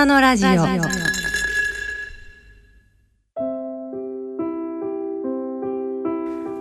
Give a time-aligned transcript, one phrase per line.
[0.00, 0.48] 人のラジオ。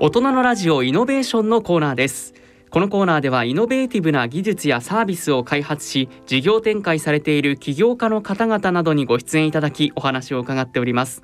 [0.01, 0.83] 大人のラジオ。
[0.83, 2.33] イノベーションのコーナーです。
[2.69, 11.23] このコーナーではイノベーティブな技術やサービスを開発し事業展開されている起業家の方々などにご出演いただきお話を伺っております。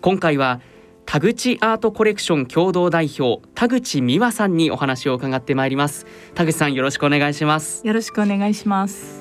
[0.00, 0.62] 今回は
[1.04, 6.06] 田口アートコレクション共同代表田口美和さんにお話を伺ってまいります。
[6.34, 7.86] 田口さんよろしくお願いします。
[7.86, 9.19] よろしくお願いします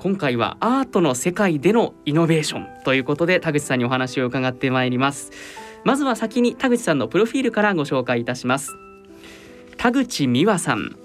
[0.00, 5.30] 今回はアートの世界でのイノベーションということで田口さんにお話を伺ってまいります。
[5.84, 8.74] まずは先に田口さんのプロフィールからご紹介いたします。
[9.76, 10.96] 田口美和さん。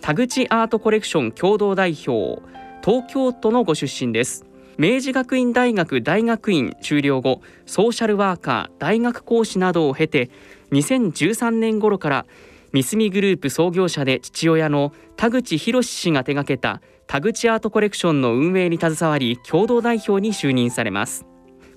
[0.00, 2.42] 田口アートコレクション共同代表
[2.84, 4.44] 東京都のご出身です。
[4.76, 10.30] 明治学院大学大学院修了後ソーシャルワーカー大学講師などを経て
[10.72, 12.26] 2013年頃から
[12.72, 16.80] 三角グループ創業者で父親の田口博氏が手掛けた
[17.12, 21.26] 田口アートコレクションの運営に携わり共同代表に就任されます。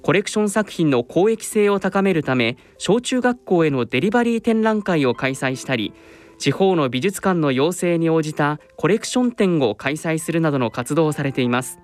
[0.02, 5.94] コレクション作品の公益性を高めるため小中学校へのデリバリー展覧会を開催したり
[6.38, 11.80] 地方の美術館の要請に応じたコレクション展を開催するなどの活動をされています。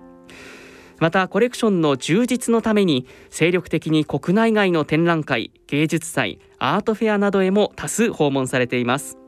[0.98, 9.18] またコレクションの充実のために精力的に国内外の展覧会芸術祭アートフェアなどへも多数訪問されています。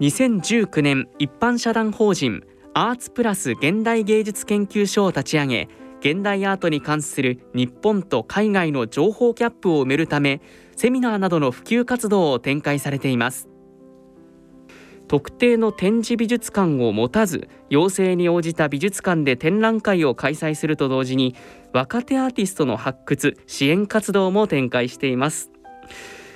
[0.00, 2.42] 2019年一般社団法人
[2.78, 5.68] アーツプラス現代芸術研究所を立ち上げ
[6.00, 10.42] 現代アートに関する日本と海外の情報キャップを埋めるため
[10.76, 13.48] セミナーなどの普及活動を展開されています。
[15.08, 21.34] 特定の展示美術館を持たず要請に応じた美術館で展覧会を開催すると同時に
[21.72, 25.50] 若手アーティストの発掘支援活動も展開しています。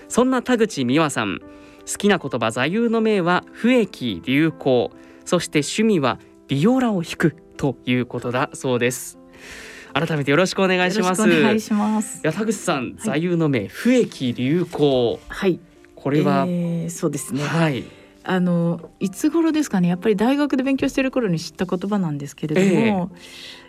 [0.08, 4.90] そんな田口美和さん好きな言葉座右の銘は不益流行
[5.26, 6.18] そして趣味は
[6.50, 9.20] ビオラを弾くということだそうです。
[9.92, 11.22] 改めてよろしくお願いします。
[11.22, 12.20] お願いします。
[12.22, 15.20] 田口さん、座右の銘不益流行。
[15.28, 15.60] はい。
[15.94, 17.44] これは、えー、そうですね。
[17.44, 17.84] はい。
[18.24, 19.86] あのいつ頃ですかね？
[19.86, 23.12] やっぱり大学で勉強している頃に知った言葉なんですけれども、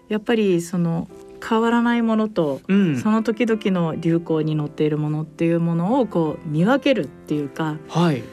[0.09, 1.08] やっぱりその
[1.47, 2.97] 変わらないものと、うん。
[2.97, 8.24] その時々の流行に乗っているものっていうものをこう見分けるっていうかはい。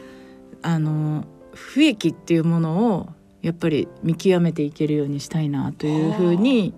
[0.62, 3.08] あの不益っていうものを
[3.42, 6.74] やっぱり見極めていけるようにしたいなというふうに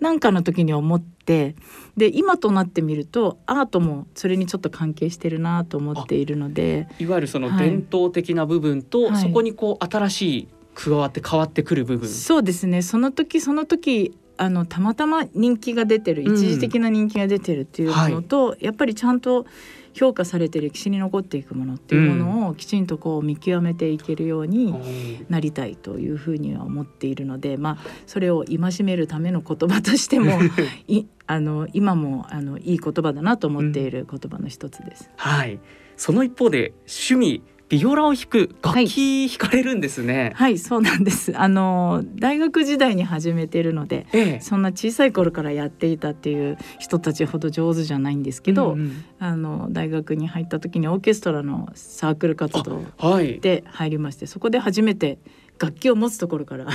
[0.00, 1.56] 何かの時に思って
[1.96, 7.70] で今となってみるとアートもそれにちょっと関係してるなと思っているのでいわゆるそのはい。
[7.70, 9.22] 伝統的な部分と、はい。
[9.22, 12.08] そこにこう新しい加わって変わってくる部分。
[12.08, 12.82] そうですね。
[12.82, 16.34] その時その時あのたまたま人気が出てるうん。
[16.34, 19.46] 一時的な人気が出てるっていうものと、やっぱりちゃんと
[19.94, 30.32] 評価されて歴史に残っていくものっていうものをきちんとこう見極めていけるようになりたいというふうには思っているので、まあ、それを戒めるための言葉としても
[30.88, 35.10] いあの今もあのいい言葉だなと思っている言葉の一つです。
[35.16, 35.58] はい
[35.96, 40.58] その一方で趣味ビオラを弾く楽はい器弾かれるんですね、はい。
[40.58, 41.36] そうなんです。
[41.36, 44.40] あの大学時代に始めているのでええ。
[44.40, 49.04] そんな小さい頃からやっていたっていう人たちほど上手じゃないんですけど、うんうん。
[49.18, 53.40] あの大学に入った時にオーケストラのサークル活動はい。
[53.40, 55.18] で入りましてそこで初めて
[55.58, 56.66] 楽器を持つところから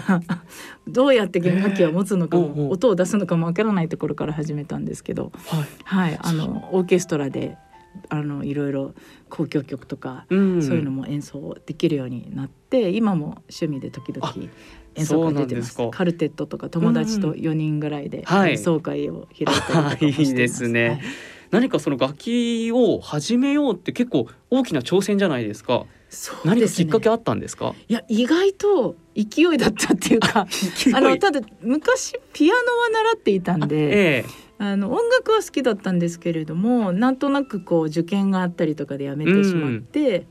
[0.87, 2.49] どうやって弦楽器を持つのかも、ええ。
[2.49, 2.73] おうおう。
[2.73, 5.31] 音を出すのかもわからないところから始めたんですけど、
[5.85, 6.09] はい。
[6.09, 7.57] はい、あのオーケストラで
[8.09, 8.93] あのいろいろ
[9.29, 10.61] 交響曲とか、うん。
[10.63, 14.33] そういうのも演奏できるようになって今も趣味で時々あ
[14.95, 15.77] 演奏会出てます。
[15.91, 18.51] カルテットとか友達と4人ぐらいではい。
[18.51, 20.19] 演奏会を開いたりとかもしています。
[20.19, 20.87] あいいですね。
[20.89, 21.01] はい。
[21.51, 25.85] 何かその楽器を始めようって結構大きな挑戦じゃないですか。
[26.09, 26.59] すね。
[26.61, 27.73] かきっかけあったんですか？
[27.87, 30.45] いや意外と勢いだったっていうか
[30.93, 34.25] あのただ昔ピアノは習っていたんでええ
[34.59, 40.27] あの音楽は好きだったんですけれどもなんとなくこう受験があったりとかでやめてしまって、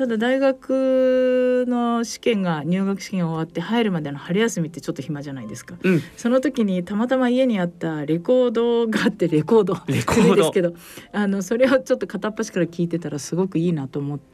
[0.00, 5.76] ただ大学の試験が入学試験終わって入るまでの春休みってちょっと暇じゃないですか。
[5.82, 10.72] うんその時にたまたま家にあったレコードがあって レコードレコードですけど
[11.12, 14.24] あのそれをちょっと片っ端から聞いてたらすごくいいなと思って。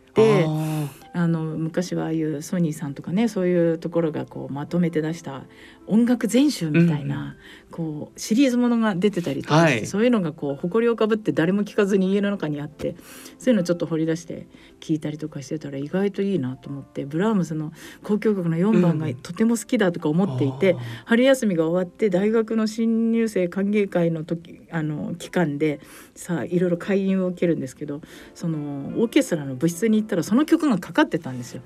[0.47, 5.45] ああの昔はああいうソニーさんとかねそういうところがこうまとめて出した
[5.87, 7.37] 音楽全集みたいな、
[7.71, 9.87] こうシリーズものが出てたりとかはい。
[9.87, 12.97] そういうのがこう埃をかぶって誰も聞かずに家の中にあって
[13.39, 14.47] そういうのちょっと掘り出して
[14.81, 17.73] 聞いたりとかしてたら意外といいなと思ってブラームスの
[18.03, 19.15] 交響曲の4番がうん。
[19.15, 25.81] とても好きだとか思っていて、あ春休みが終わって大学の新入生歓迎会の時あの期間で
[26.15, 28.01] さあいろいろ会員を受けるんですけど
[28.35, 28.59] その
[29.01, 31.63] オーケストラの部室に行ったらその曲がかかっってたんですよ。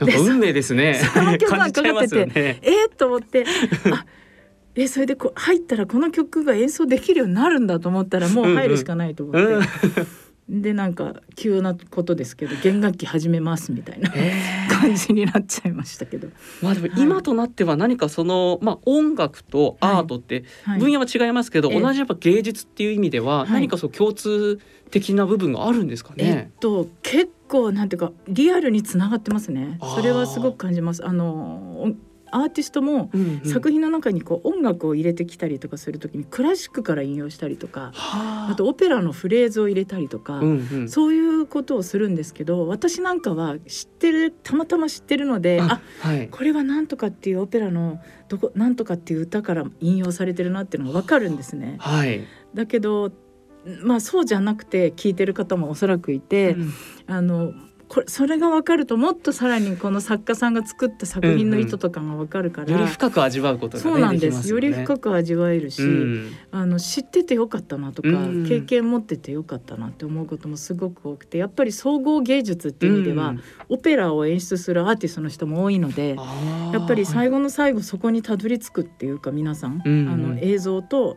[0.00, 0.94] 運命ですね。
[0.94, 3.55] その曲がかかってて、 ね、えー、と思ってあ
[4.74, 9.40] えそれでこ入ったらこの曲が演奏できるようになるんだと思ったらもう入るしかないと思って。
[9.42, 9.58] うん。
[9.58, 9.66] う ん
[10.48, 14.10] でなんか急なことですけど弦楽器始めますみたいな
[14.70, 16.28] 感じになっちゃいましたけど、
[16.62, 20.44] まあでも今となっては何かその、まあ、音楽とアートって
[20.78, 24.60] 分野は違いますけど、はいはい、同じやっぱ芸術っていう意味では何かそう共通
[24.90, 29.78] 的な部分があるんですかね、えっと結構なんていうかリアルにつながってますね。
[29.96, 31.04] それはすごく感じます。
[31.04, 31.92] あの
[32.36, 33.10] アーティストも
[33.44, 38.54] 作品の中にこう音楽を入れてきたりとかする時にクラシックから引用したりとか、あ。
[38.56, 40.42] とオペラのフレーズを入れたりとか、
[40.88, 51.76] そういうことをするんですけど私なんかは知ってるたまたま知ってるのであ、はい、これはなんとかっていうオペラのどこなんとかっていう歌から引用されてるなっていうのが分かるんですね。
[51.78, 52.24] はい、
[52.54, 53.12] だけど
[53.82, 56.72] まあそうじゃなくて聞いてる方もおそらくいて、うん、
[57.06, 57.52] あの
[57.88, 62.72] これそれが分かるともっとさらにこの作家さんが作った作品の意図とかが分かるから、うん。
[62.74, 73.34] うん、より深く味わうことが、ね、そうなんです、ね、より深く味わえるし、うん、あの知っててよかったなとか、うん、経験持っててよかったなって思うこともすごく多くてやっぱり総合芸術っていう意味では、
[73.68, 76.16] オペラを演出するアーティストの人も多いので
[76.72, 81.16] やっぱり最後の最後そこにたどり着くっていうか皆さん、あの映像と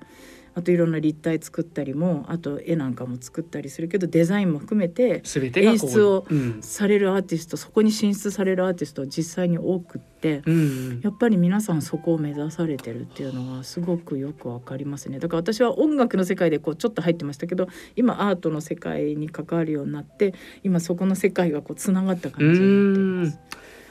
[0.59, 5.23] あといろんな立体作ったりもあと絵なんかも作ったりするけどデザインも含めて
[5.55, 6.25] 演出を
[6.61, 15.19] されるアーティスト、うん、そこに進出されるアーティストは実際に多くって、うん、やっぱり皆さんそこを目指されてるっていうのはすごくよくわかりますね。
[15.19, 20.33] だから私は音楽の世界でこうちょっと入ってましたけど今アートの世界に関わるようになって
[20.63, 23.39] 今そこの世界がこうつながった感じになっています。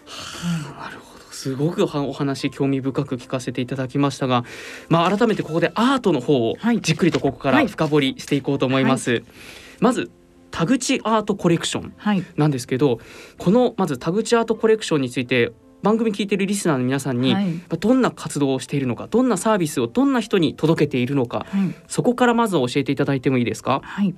[0.05, 1.08] はあ、なるほど
[1.39, 4.45] すごくお話興味深く聞かせていただきましたが、
[4.89, 9.11] まあ、改めてここでアートの方をじっくりとここから深掘りしていこうと思います。
[9.11, 9.21] はい。
[9.21, 9.31] はい、
[9.79, 10.11] まず
[10.51, 11.95] 田口アートコレクション
[12.37, 12.99] なんですけど、はい、
[13.39, 23.81] このまず田口アートコレクションについて番組聞いているリスナーの皆さんに、はい、どんな活動をしているのかどんなサービスをどんな人に届けているのか、はい、そこからまず教えていただいてもいいですか？
[23.85, 24.13] はい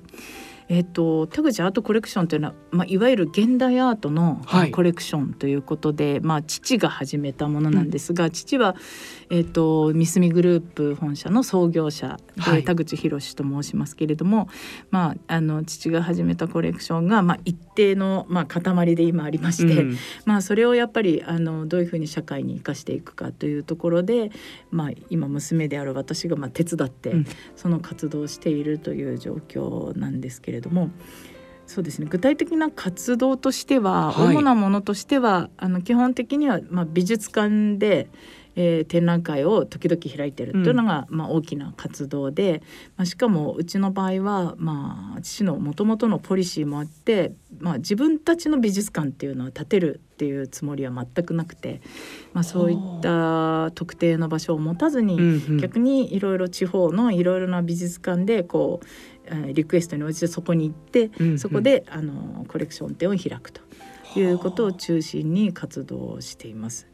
[0.73, 4.41] えーと、田口アートコレクションというのは、まあ、いわゆる現代アートの
[4.71, 8.77] コレクションということで、はい、まあ、父が始めたものなんですが、うん、父は、
[9.33, 14.49] えーと、ミスミグループ本社の創業者で、はい、田口博と申しますけれども、
[14.89, 24.31] まあ、あの父が始めたコレクションが、まあ、一定の、まあ、塊で今ありまして、うん、まあ、それをやっぱりあのどういうふうに社会に生かしていくかというところで、
[24.69, 27.13] まあ、今娘である私がまあ手伝って、
[27.55, 30.91] その活動をしているという状況なんですけれども。
[31.67, 32.07] そうですね。
[32.09, 38.09] 具体的な活動としては、はい、主なものとしてはあの基本的には、まあ、美術館で、
[38.55, 42.61] えー、展覧会を時々開いてるというのが、うん、まあ、大きな活動で、
[42.97, 51.81] まあ、しかもうちの場合は、まあ、父のもともとのポリシーもあって、まあ、自分たちの美術館っていうのは建てるっていうつもりは全くなくて、
[52.33, 58.85] まあ、そういった特定の場所を持たずに、うんうん、逆にいろいろ地方のいろいろな美術館でこう
[59.53, 63.61] リクエストに応じてそこに行って、うんうん、そこであのコレクション展を開くと
[64.15, 66.90] いうことを中心に活動しています。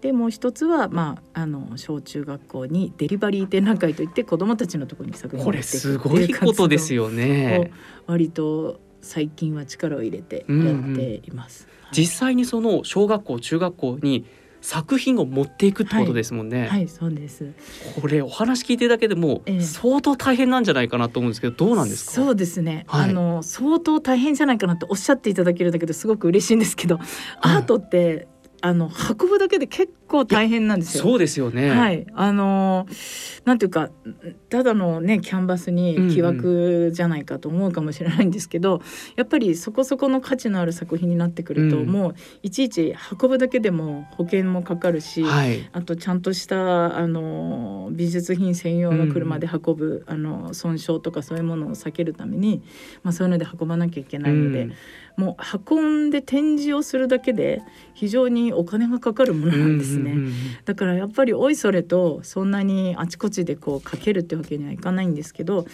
[0.00, 7.72] でもう一つは、まあ、あの小中学校にデリバリー展覧会といって子どもたちのところに作品をこれすごいことですよね。
[8.06, 11.66] 割と最近は力を入れてやっています。
[11.68, 14.26] うんうんはい、実際にその小学校中学校に
[14.62, 16.62] 作品を持っていくってことですもんね。
[16.62, 17.52] はい、はい、そうです。
[18.00, 22.12] これお話聞いてるだけでも相当大変なんじゃないかなと思うんですけど、どうなんですか？
[22.12, 22.84] そうですね。
[22.88, 26.98] はい、あの相当大変じゃないかなとおっしゃっていただけるだけですごく嬉しいんですけど、
[27.40, 28.26] アートって
[28.60, 31.02] あの運ぶだけで結構大変なんですよ。
[31.02, 31.70] そうですよね。
[31.70, 32.86] はい、あの
[33.44, 33.90] なんていうか
[34.48, 38.82] ただのねキャンバスに木枠じゃないかと思うかもしれないんですけど、うんうん、
[39.16, 52.62] やっぱりそこそこの価値のある作品になってくると、うん、もういちいち運ぶだけでも保険もかかるし、はい、あとちゃんとしたあの美術品専用の車で運ぶ、うん、あの損傷とかそういうものを避けるために、
[53.02, 54.62] まあ、そういうので運ばなきゃいけないので。
[54.62, 54.72] うん
[55.16, 57.62] もう運んで展示をするだけで
[57.94, 60.14] 非常にお金がかかるものなんですね、
[60.64, 65.66] だからやっぱりおいそれとそんなにあちこちでこうかけるってわけにはいかないんですけど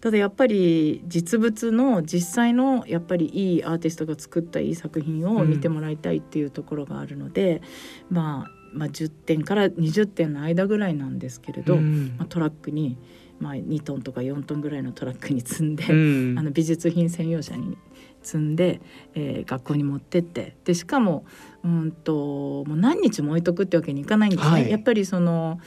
[0.00, 7.62] ただやっぱり実物の実際のやっぱりいいアーティストが作ったいい作品を見てもらいたいっていうところがあるので、
[8.10, 12.98] うん、まあまあ、10点から20点の間ぐらいなんですけれど、うん、まあ、トラックに、
[13.40, 17.78] まあ、2トンとか4トンぐらいのトラックに積んで、うん、あの美術品専用車に
[18.26, 18.80] 積んで、
[19.14, 20.56] えー、学校に持ってって。
[20.64, 21.24] でしかも
[21.64, 24.50] うんともう何日も置いとくってわけにいかないんですね。
[24.50, 25.60] はい、やっぱりその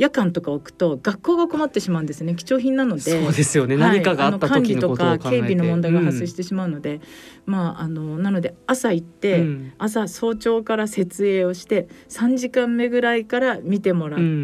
[0.00, 2.34] 夜間とか置くと学校が困ってしまうんですね。
[2.34, 3.02] 貴重品なので。
[3.02, 7.00] そうですよね、はい、何かがあった時のことを管理とか警備の問題が発生してしまうので、うん、
[7.44, 14.42] まああのなので朝行って、うん、朝早朝から設営をして3時間目ぐらいから見てもらって、うん、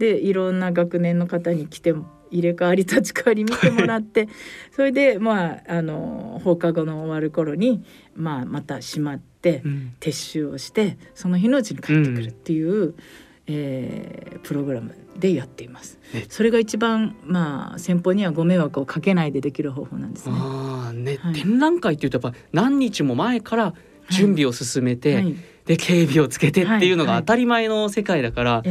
[0.00, 1.94] でいろんな学年の方に来て
[2.30, 4.28] 入れ替わり立ち替わり見てもらって
[4.72, 9.62] それでまああの放課後の終わる頃に、まあ、また閉まって、
[10.00, 12.94] 撤収をしてその日のうちに帰ってくるっていう。
[13.48, 15.98] えー、プログラムでやっています。
[16.28, 20.34] それが一番まあ先方にはご迷惑をかけないでできる方法なんですね。
[20.36, 23.74] あね、はい、展覧会っていうとやっぱ何日も前から
[24.10, 25.24] 準備を進めて、はい。
[25.24, 28.62] はい、で警備をつけてっていうのが当たり前の世界だから、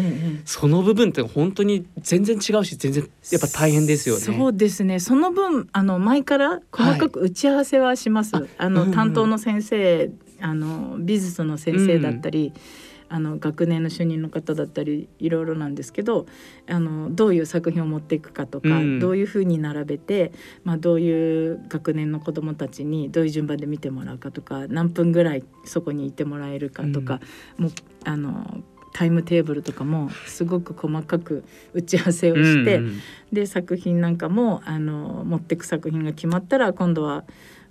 [0.46, 4.22] その部分って本当に全然違うし全然やっぱ大変ですよね。
[4.22, 5.00] そうですね。
[5.00, 8.34] その分あの前から細かく打ち合わせはします。
[8.58, 10.10] あの、担当の先生
[10.40, 12.85] あの美術の先生だったり、うん
[13.16, 16.26] あの学年の主任の方だったりいろいろなんですけど
[16.68, 20.34] あのどういう作品を持っていくかとか、うん、どういうふうに並べて、
[20.66, 27.22] まあ、どういう学年の子どもたちにどういう順番で見てもらうかとか何分ぐらいそこにいてもらえるかとか、
[27.58, 37.24] うん、もうあのタイムテーブルとかもすごく細かく打ち合わせをして、うんうん、で作品なんかもあの持ってく作品が決まったら今度は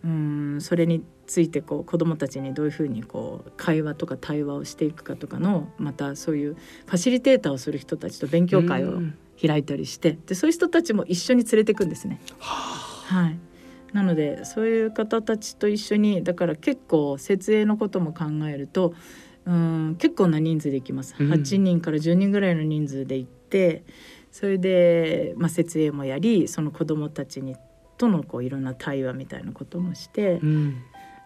[0.04, 9.00] うんそれについてこう子どもたちにどういうふうにこう会話とか対話をしていくかとかのまたそういうファシリテーターをする人たちと勉強会を
[9.40, 12.20] 開いたりしてでそういう人たちも一緒に連れていくんですね。
[12.38, 13.38] はい、
[13.92, 18.94] なのでそういう方たちと一緒にだから結構設営のことも考えると
[19.46, 21.14] うん結構な人数で行きます。
[21.14, 23.84] 8人から10人ぐらいの人数で行って
[24.30, 27.56] それで、まあ、設営もやりその子どもたちに
[27.96, 30.82] とのこういろんな対話みたいなこともして、うん、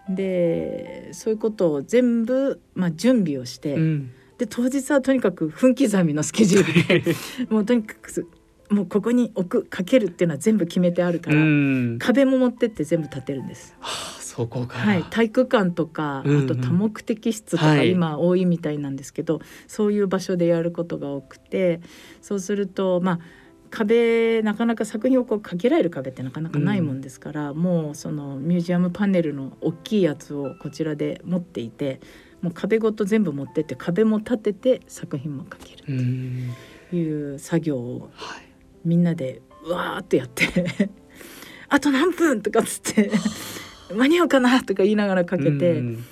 [0.09, 7.15] でそういうことを全部、まあ、準備をして、うん、で当日はとにかく分刻みのスケジュールで
[7.51, 8.27] もうとにかく
[8.71, 13.75] もうここに置くかけるっていうのは全部決めてあるから、うん、壁も持ってって全部立てるんです。
[13.81, 21.81] はあそこはい、体育館とか、あと多目的室とか、今多いみたいなんですけど、はい、そういう場所でやることが多くて
[22.23, 23.21] そうするとまあ
[23.71, 32.01] 壁なかなか作品をこうかけられる壁ってなかなかないもんですから、うん、もうそのミュージアムパネルの大きいやつをこちらで持っていて
[32.43, 35.85] もう壁ごと全部持ってって壁も立てて作品もかける
[36.91, 38.11] という作業を
[38.85, 40.91] みんなでうわーってやって
[41.69, 43.11] あと何分とかっつって
[43.95, 45.79] 間に合うかなとか言いながらかけて。
[45.79, 46.05] うん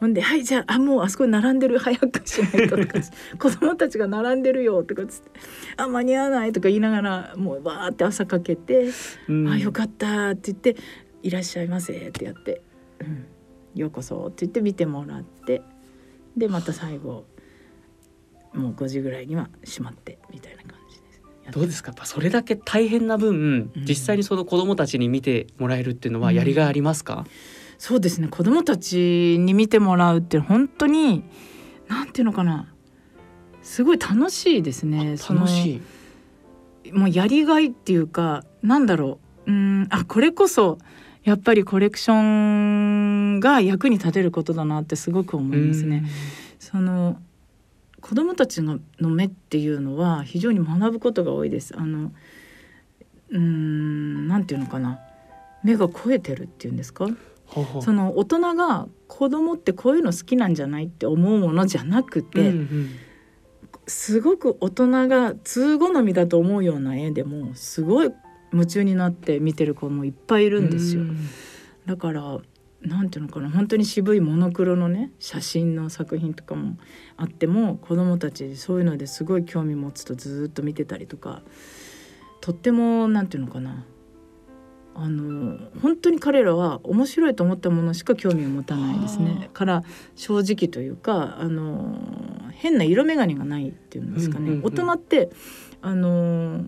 [0.00, 3.00] ほんで「はいじゃああもうあそこに並んでる 早くしないと」とか
[3.38, 5.30] 子供たちが並んでるよ」とかつって
[5.76, 8.90] 「あ間に合わない」とか言いながらもうわーって朝かけて
[9.28, 10.76] 「うん、あよかった」って言って
[11.22, 12.62] 「いらっしゃいませ」ってやって
[13.00, 13.26] 「うん、
[13.74, 15.62] ようこそ」って言って見てもらって
[16.36, 17.26] でまた最後
[18.54, 21.22] もう5時ぐらいには閉まってみたいな感じです。
[21.50, 21.92] どうですか？
[22.04, 23.30] それだけ大変な分、
[23.74, 28.28] うん、実際にその子供たちに見てもらえるっていうのはやりがいありますか、うんそうですね。
[28.28, 31.24] 子どもたちに見てもらうって本当に
[31.88, 32.72] なんていうのかな。
[33.62, 35.16] すごい楽しいですね。
[35.28, 35.80] 楽し
[36.86, 36.92] い。
[36.92, 39.50] もうやりがいっていうかなんだろう。
[39.50, 40.78] うんあこれこそ
[41.22, 46.04] やっぱりコレクションが役に立てることだなってすごく思いますね。
[46.58, 47.20] その
[48.00, 51.74] 子どもたちの目っていうのは非常に学ぶことが多いです。
[51.76, 52.12] あの
[53.30, 54.98] うんなんていうのかな。
[55.62, 57.06] 目が肥えてるっていうんですか？
[57.80, 62.90] その大人が子供ってこういうの好きなんじゃないって思うものじゃなくて、うんうん、
[63.86, 68.12] すごく大人が通好みだと思うような絵でもすごい
[68.52, 71.02] 夢中になって見てる子もいっぱいいるんですよ。
[71.86, 72.38] だから
[72.82, 76.76] なんていうのかな本当に渋いモノクロのね写真の作品とかも
[77.16, 81.42] あっても子どもたちそういうのですごい興味持つとずっと見てたりとか
[82.40, 83.84] とってもなんていうのかな
[85.00, 89.48] あの本当に彼らは面白いと思ったものしか興味を持たないですね。
[89.52, 89.84] から
[90.16, 91.96] 正直というかあの
[92.54, 95.30] 変な色眼鏡がないっていうんですかね、大人って
[95.80, 96.64] あの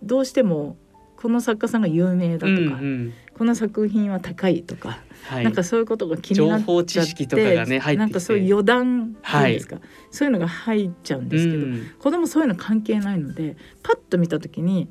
[0.00, 0.76] どうしても
[1.16, 14.88] この作家さんが有名だとか、うんうん、この作品は高いとか、はい、なんかそういうことが気になっちゃって、ね、なんかそういう余談っていうんですか、はい、そういうのが入っちゃうんですけど、うん、子供そういうの関係ないのでパッと見た時に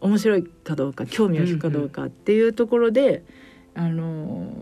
[0.00, 3.24] 面白いかどうか興味を引くかどうかっていうところで、
[3.74, 4.52] うんうん、あの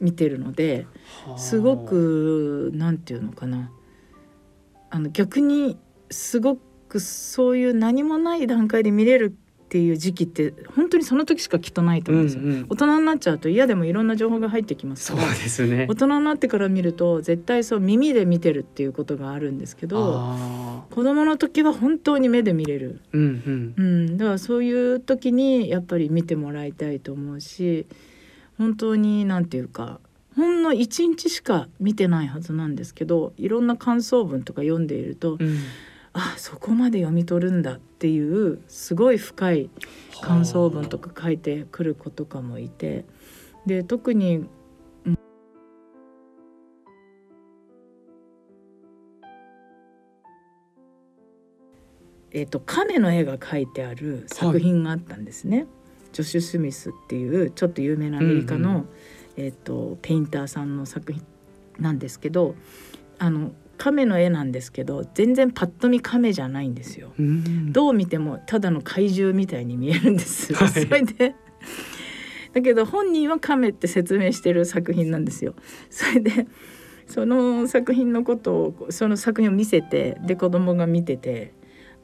[0.00, 0.86] 見てるので
[1.36, 3.70] すごくなんていうのかな。
[4.90, 5.78] あの逆に
[6.10, 6.56] すご
[6.88, 9.34] くそういう何もない段階で見れる
[9.72, 15.12] っていう時期って本当にその時しかきっとないと思うんですよ、うんうん、大人になっちゃうと嫌でもいろんな情報が入ってきます。
[15.12, 15.86] からそうですね。
[15.88, 27.86] 大人になってから見ると絶対そう耳で見てるっていうことがあるんですけど子供の時は本当に目で見れる、うんうん、だからそういう時にやっぱり見てもらいたいと思うし
[28.58, 30.00] 本当に何て言うか
[30.36, 35.56] ほんの1日しか見てないはずなんですけどいろんな感想文とか読んでいると、うん、
[36.14, 39.70] あそこまで読み取るんだっていうすごい深い
[40.20, 43.04] 感想文とか書いてくる子とかもいて。
[43.64, 44.48] で特に
[52.34, 55.58] えーと、亀の絵が描いてある作品があったんですね。
[55.58, 55.66] はい、
[56.12, 58.88] ジョシュ・スミスっていうちょっと有名なアメリカの、うんうん、
[59.36, 61.22] えーと、ペインターさんの作品
[61.78, 62.54] なんですけど
[63.18, 67.12] あの亀の絵なんですけど全然パッと見亀じゃないんですよ。
[67.18, 70.54] うん、どう見てもただの怪獣みたいに見えるんです。
[70.54, 71.34] はい、それで
[72.52, 75.56] だけど本人は亀って説明してる作品なんですよ。
[75.90, 76.46] それで
[77.08, 81.52] その作品のことをその作品を見せてで子供が見てて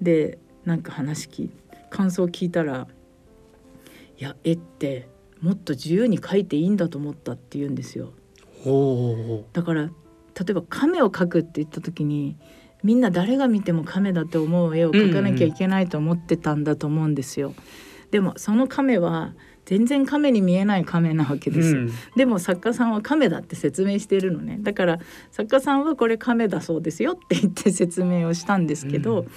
[0.03, 1.49] でなんか話聞
[1.91, 2.89] 感想を聞いたら
[4.19, 5.09] 「いや絵って
[5.41, 8.15] もっと自由に描いていいんだと思った」って言うんですよ。
[9.53, 9.91] だから
[10.39, 12.37] 例えば亀を描くって言った時に
[12.83, 17.49] みんな誰が見ても亀だと思う絵を描かなきゃいけないと思ってたんだと思うんですよ。
[17.49, 24.59] うんうん、でもその亀は全然亀に見えない亀なわけです、うん、でも作家さんは亀だって説明しているのね。
[24.63, 24.99] だから
[25.31, 29.29] 作家さんはこれ亀だそうですよって言って説明をしたんですけど、うん。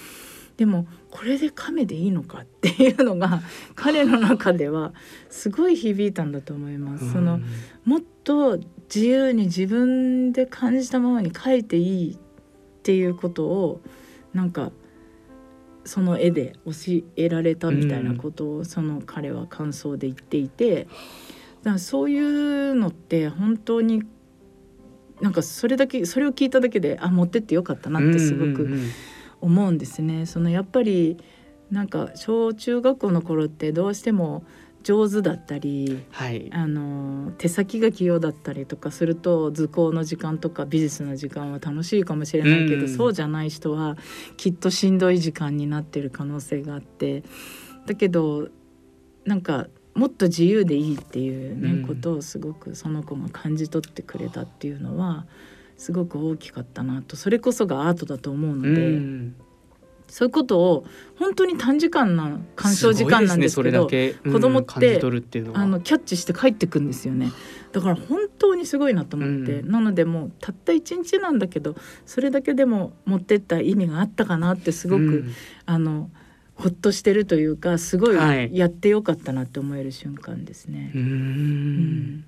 [0.58, 3.42] でもこれで亀でいいのかっていうのが
[3.74, 4.94] 彼の中では
[5.30, 7.14] すごい響いたんだと思います。
[7.14, 7.40] その
[7.84, 8.60] もっと
[8.94, 12.18] 自由に自分で感じたままに描いていいっ
[12.84, 13.82] ていうことを
[14.34, 14.72] なんか
[15.86, 16.72] その絵で教
[17.16, 20.90] えられたみたいなことをその彼は感想で言っていてだか
[21.72, 24.04] らそういうのって本当に
[25.22, 28.70] なんかそれだけそれを聞いただけであ持ってってよかったなってすごく
[29.40, 30.26] 思うんですね。
[30.26, 31.18] そのやっぱり
[31.70, 34.44] なんか小中学校の頃ってどうしても
[34.84, 43.98] 上手だったり、はい、あの手先が器用だったりとかすると図工の時間とか美術の時間は楽しいかもしれないけど、うん、そうじゃない人は
[44.38, 47.24] きっとしんどい時間になってる可能性があって。
[47.86, 48.50] だけど
[49.26, 55.26] なんかもっと自由でいいっていうね、うん、ことをすごくその子が感じ取ってくれたっていうのは
[55.78, 57.16] すごく大きかったなと。
[57.16, 58.70] それこそがアートだと思うので。
[58.70, 59.36] うん
[60.12, 60.86] そういうことを
[61.18, 65.00] 本当に短時間な鑑賞時間なんですけど、ねうん、子供って、
[65.54, 67.32] あのキャッチして帰ってくんですよね。
[67.72, 75.34] だから本当にすごいなと思って、うん、なのでもうたった一日なんだけどそれだけでも持ってった意味があったかなってすごく、うん、
[75.66, 76.10] あの
[76.56, 80.92] ほっとしてるというかすごいやってよかったなって思える瞬間ですね。
[80.94, 82.26] はい、うん。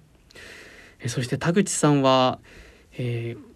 [1.08, 2.40] そして田口さんは、
[2.98, 3.53] えー、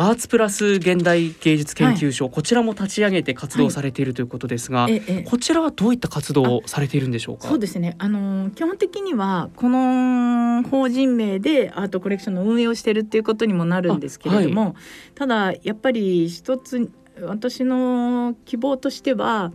[0.00, 7.48] アーツプラス現代芸術研究所、はい、こちらも立ち上げて活動されているということですが、はい、こちらはどういった活動をされているんでしょうか？
[7.48, 7.96] そうですね。
[7.98, 14.74] あの基本的にはこの法人名でアートコレクションの運営をしているっていうことにもなるんですけれども、はい、
[15.16, 19.52] ただやっぱり一つ私の希望としては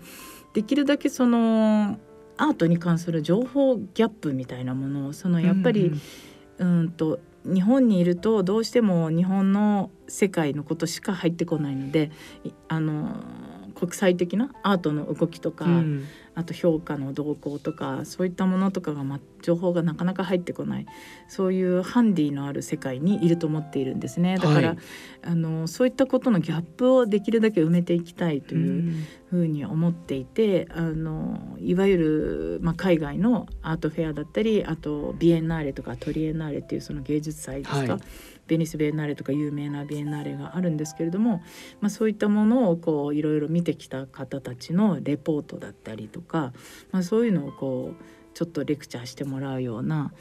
[0.53, 1.97] できるだけその
[2.37, 5.91] アートに関する情報ギャップみたいなものをそのやっぱり、
[6.59, 12.11] うん、うんと日本にいるとどうしても日本の世界のことしか入ってこないので
[12.67, 13.15] あの
[13.75, 20.85] 国際的なアートの動きとか、うん、あと評価の動向とかそういったものとかが、ま、情報がなかなか入ってこない。
[21.27, 24.37] そういうハンディのある世界にいると思っているんですね。
[24.37, 24.77] だから、はい、
[25.23, 28.93] あのそういったことのギャップをできるだけ埋めていきたいという
[29.29, 38.01] ふうに思っていて、うん、あのいわゆる、ま、海外のアートフェアだったりあとビエンナーレとかトリエンナーレっていうその芸術祭ですか、はい
[38.47, 41.41] ベニス・ベーナーレとか有名なビエンナーレがあるんですけれども、
[41.81, 46.53] まあ、そういったものをこういろいろ見てきた方たちのレポートだったりとか、
[46.91, 48.03] まあ、そういうのをこう
[48.33, 50.11] ちょっとレクチャーしてもらうような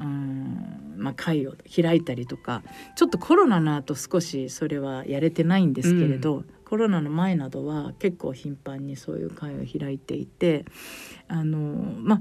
[0.00, 2.62] うんまあ、会を開いたりとか
[2.96, 10.66] ちょっとコロナの後少しそれはやれてないんですけれど、うん、コロナの前などは結構頻繁にそういう会を開いていて
[11.28, 11.58] あの
[11.98, 12.20] まあ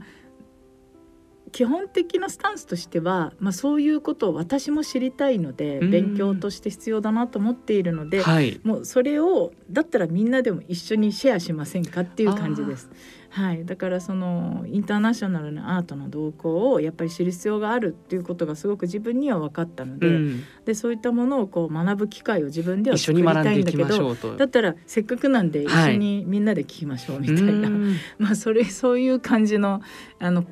[1.56, 12.89] 基本的なスタンスとしては、まあ、そういうことを私も知りたいので勉強として必要だなと思っているので、はい、もうそれをだったらみんなでも一緒にシェアしませんかっていう感じです。
[13.30, 29.82] はい、だからそのインターナショナルなアートの動向をやっぱり知る必要があるっていうことがすごく自分には分かったのでうん、でそういったものをこう学ぶ機会を自分では作りたいんだけどだったらせっかくなんで一緒にみんなで聞きましょうみたいな、はい、 まあそれそういう感じの
[30.20, 30.46] あの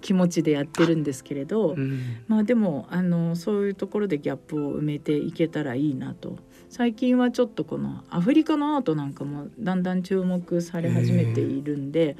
[0.00, 6.38] 気持ちでやってるんですけれど、うん、まあでもあのそういうところでギャップを埋めていけたらいいなと。
[6.70, 12.16] 最近はちょっとこのアフリカのアートなんかもだんだん注目され始めているんで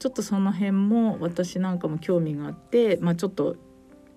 [0.00, 3.54] ちょっとその辺も私なんかも興味があって、まあ、ちょっと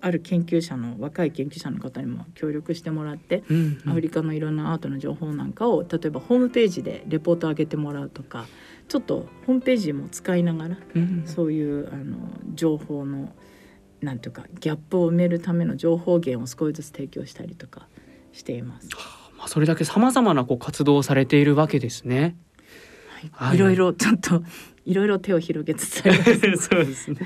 [0.00, 8.46] ある研究者の若い研究者の方にも協力してもらって、うんうん、アフリカのいろんなアートの情報なんかを例えばホームページでレポート上げてもらうとか
[8.90, 12.16] ちょっとホームページも使いながら、うん、そういうあの
[12.54, 13.32] 情報の
[14.00, 17.86] なんていうかギャップを埋めるための情報源を少しずつ提供したりとか
[18.32, 18.88] しています。
[19.38, 22.36] まあ、それだけさまざまなこう活動をされているわけですね。
[23.30, 24.42] はい、いろいろちょっと
[24.84, 26.02] いろいろ手を広げつつ。
[26.58, 27.18] そうですね。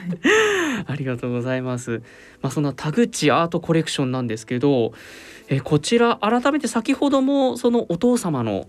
[0.87, 2.03] ありがとうございます。
[2.43, 4.93] まあそんな田口アートコレクションなんですけど、
[5.49, 8.67] えこちら改めて先ほどもそのお父様の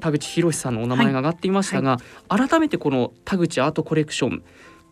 [0.00, 4.42] 田口博さんのお名前が挙がっていましたが、はいはい、改めてこの田口アートコレクション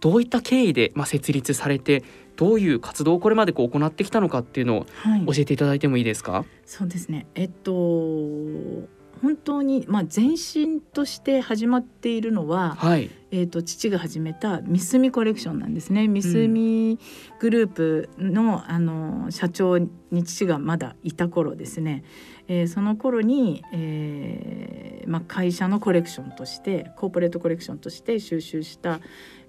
[0.00, 2.04] どういった経緯でまあ設立されて
[2.36, 4.86] どういう活動をこれまでこう行ってきたのかっていうのを
[5.26, 6.32] 教えていただいてもいいですか？
[6.32, 7.26] はい、そうですね。
[7.34, 16.08] えっと本当に、まあ、前身として始まっているのは、はい、えーと、父が始めたミスミコレクションなんですね。
[16.08, 16.98] ミスミ
[17.40, 22.04] グループの,、あの社長に父がまだいた頃ですね、
[22.48, 29.00] えー、その頃に、えーまあ、会社のコレクションとしてコーポレートコレクションとして収集した、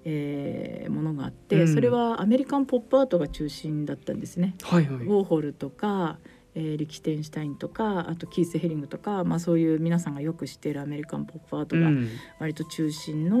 [0.04, 4.54] えー、ものがあって、うん、それはアメリカンポップアートが中心だったんですね。
[4.62, 6.18] はいはい、ウォーホルとか
[6.58, 11.90] えー、リキテンシュタインとかあとキース・ヘリングとか、まあ、そういう皆さんがよく知っているアメリカンポップアートが
[12.38, 13.40] 割と中心の、う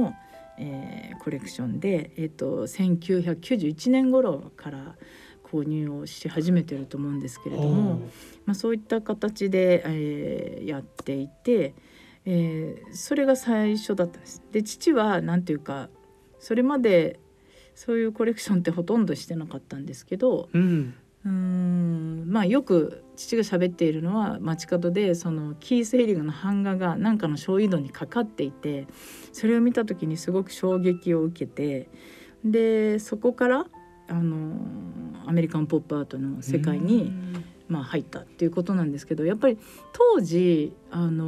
[0.60, 4.96] ん、えー、コレクションで、えーと、1991年頃から
[5.42, 8.02] 購入をし始めてると思うんですけれども、
[8.46, 11.74] まあ、そういった形で、えー、やっていて、
[12.24, 14.42] えー、それが最初だったんです。
[14.52, 15.88] で父は何ていうか
[16.38, 17.20] それまで
[17.74, 28.86] そういうコレクションってほとんどしてなかったんですけど、うん、うんまあよく父が喋っているのは街角でそのキース・ヘリングの版画が何かの焼夷度にかかっていて
[29.32, 31.88] それを見た時にすごく衝撃を受けて
[32.44, 33.66] でそこから
[34.08, 34.56] あの
[35.26, 37.12] アメリカンポップアートの世界に、
[37.68, 39.58] まあ、入ったっていうことなんですけどやっぱり
[39.92, 41.24] 当時あの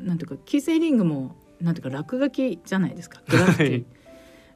[0.00, 3.22] なんていうかキース・ヘリングもなんていうか落書きじゃないですか。
[3.28, 3.70] グラフィティ。
[3.70, 3.84] はい、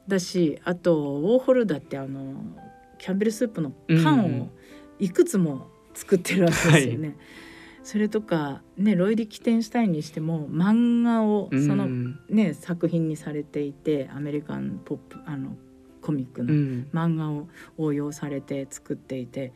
[0.07, 2.43] だしあとウォーホルダーってあの
[2.97, 4.49] キャンベルスープの缶を
[4.99, 7.07] いくつも作ってるわけですよね。
[7.07, 7.17] はい、
[7.83, 11.87] それとかねロイリ・キテンシュタインにしても漫画をその
[12.29, 15.55] ね、作品にされていてアメリカンポップあの
[16.01, 16.49] コミックの
[16.93, 19.53] 漫画を応用されて作っていて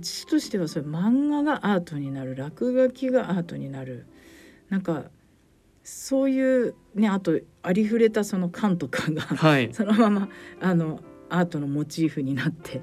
[0.00, 4.06] 父としてはそれ漫画がアートになる落書きがアートになる。
[4.68, 5.04] なんか
[5.82, 10.28] そういうねあとありふれたその缶とかが、はい、そのまま
[10.60, 12.80] あのアートのモチーフになってっ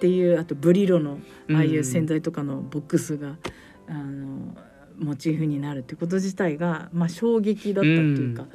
[0.00, 1.18] ていうあとブリロの
[1.50, 3.36] ああいう洗剤とかのボックスが、
[3.86, 4.56] あの
[4.98, 8.46] モチーフになるってこと自体が、まあ、衝撃だったっていうか、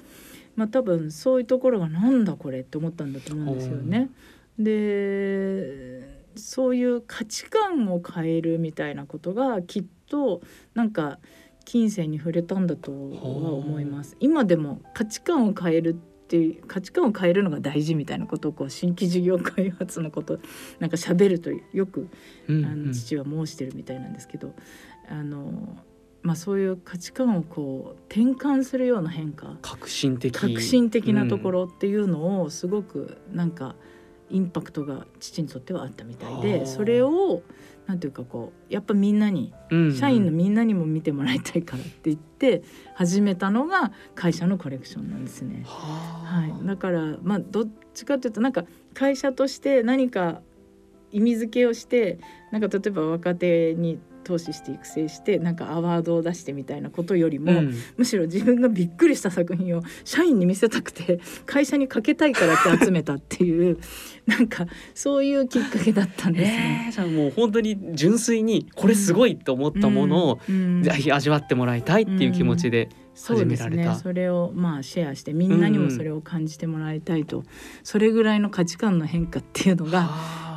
[0.56, 4.10] まあ、多分そういうところがなんだこれって思ったんだと思うんですよね。
[4.58, 10.42] でそういう価値観を変えるみたいなことがきっと
[10.74, 11.20] なんか
[11.66, 14.16] 金銭に触れたんだとは思います。
[14.20, 15.96] 今でも価値観を変える
[16.26, 20.40] っていう価値観を変えるのが大事みたいなことをこう新規事業開発のこと
[20.80, 22.10] なんか喋るとよく、
[22.50, 24.54] あの父は申してるみたいなんですけど
[25.08, 25.78] あの、
[26.24, 30.36] まあ、そういう価値観をこう転換するような変化革新的。
[30.36, 33.76] 革新的なところっていうのをすごくなんか
[34.30, 37.44] インパクトが父にとってはあったみたいでそれを
[37.86, 42.64] なんていうかこうやっぱみんなに、うんうん、社員のみんなにも見てもらいたいからって言って
[42.96, 45.64] 始めたのが会社のコレクションなんですね。
[45.66, 50.42] はい、だからまあどっちかというとなんか会社として何か
[51.12, 52.20] 意味付けをして
[52.52, 63.78] なんか例えば若手に投資して育成してなんかアワードを出してみたいなことよりも、うん、むしろ自分がびっくりした作品を社員に見せたくて会社にかけたいからって集めたっていう
[64.26, 66.86] なんかそういうきっかけだったんですね。
[66.88, 70.40] えー、じゃあもう本当に純粋にこれすごいと思ったものを、
[70.82, 72.90] ぜひ味わってもらいたいっていう気持ちで。
[73.18, 77.46] 始められた、ね、それをまあシェアしてみんなにもそれを感じてもらいたいと、うん、
[77.82, 80.02] それぐらいの価値観の変化っていうのが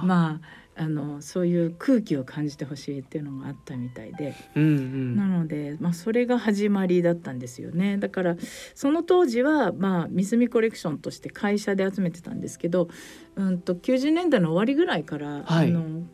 [0.03, 7.99] まああのそういう空気を感じてほしいっていうのがあったみたいで、うんうん、なので、まあ、それが始まりだったんですよね。
[7.99, 8.37] だから
[8.75, 12.89] その当時は、まあ、ミスミコレクションとして会社で集めてたんですけど、
[13.35, 16.05] うんと、90年代の終わりぐらいから、はい、あの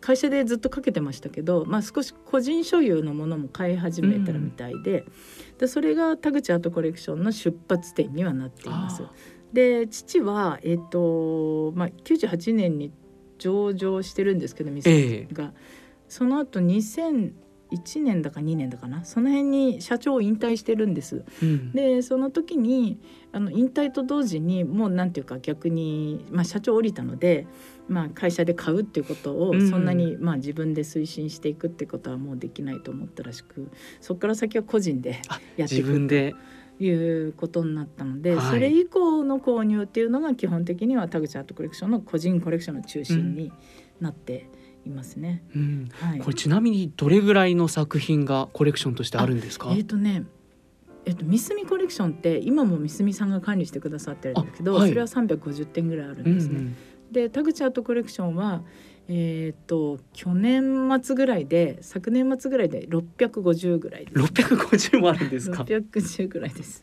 [0.00, 9.02] 会社でずっとかけてましたけど、まあ、少し個人所有のものも買い始めたみたいでうん、でそれが田口アートコレクションの出発点にはなっています。
[9.52, 12.92] で父は、えーとまあ、98年に
[13.40, 15.52] 上場してるんですけど店が、えー、
[16.08, 17.32] その後2000
[17.72, 19.04] 1年だか2年だかな。
[19.04, 21.24] その辺に社長を引退してるんです。
[21.42, 22.98] うん、でその時に
[23.32, 27.46] あの引退と同時にもうなんていうか逆に、まあ、社長降りたので、
[27.88, 35.22] まあ、会社で買うっていうことをそんなに、まあ、自分で推進していくってことはもうできないと思ったらしくそこから先は個人で
[35.56, 36.38] やっていくと
[36.80, 43.52] いうことになったので、はい、それ以降の購入っていうのが基本的には田口アートコレクションの個人コレクションの中心に
[44.00, 44.48] なって、
[44.86, 45.88] いますね、うん。
[45.92, 49.70] はい、これちなみにどれぐらいの作品がコレクションとしてあるんですか？
[49.72, 50.24] えっ、ー、とね
[51.06, 56.54] えっと、ミスミコレクションって今もミスミさんが管理してくださってるんだけど、はい、それは350点ぐらいあるんですね。
[56.54, 56.76] うんうん。
[57.10, 58.62] で田口アートコレクションは
[59.12, 64.18] えっ、と去年末ぐらいで昨年末ぐらいで650ぐらいです。
[64.20, 66.80] 650もあるんですか？650ぐらいです。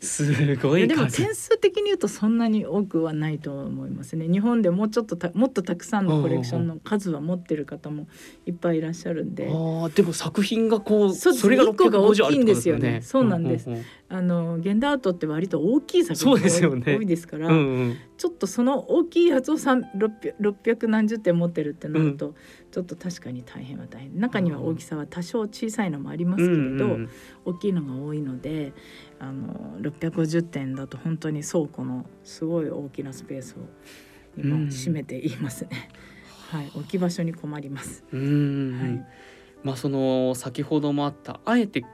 [0.00, 4.26] すごいでも点数的に言うとそんなに多くはないと思いますね。
[4.26, 8.08] 日本でもうちょっとたもっとたくさんのコレクションの数は持ってる方も
[8.46, 9.46] いっぱいいらっしゃるんで。
[9.46, 13.00] あでも作品がこうそれが650あるんですよね。
[13.02, 13.68] そうなんです、
[14.12, 22.34] あの現代アートって割と大きい作品が多いですから、うんうん、ちょっとその大きいやつを600何十点持ってるってなると、うん、
[22.72, 24.18] ちょっと確かに大変は大変。
[24.18, 27.10] 中には大きさは多少小さいのもありますけれど、うんうん、
[27.44, 28.72] 大きいのが多いので
[29.20, 33.58] あの650点だと本当に倉庫のすごい大きなスペースを
[34.36, 35.88] 今占めていますね。
[36.50, 38.02] はい、置き場所に困ります。
[38.10, 38.20] はい、
[39.62, 41.84] まあその先ほどもあったあえて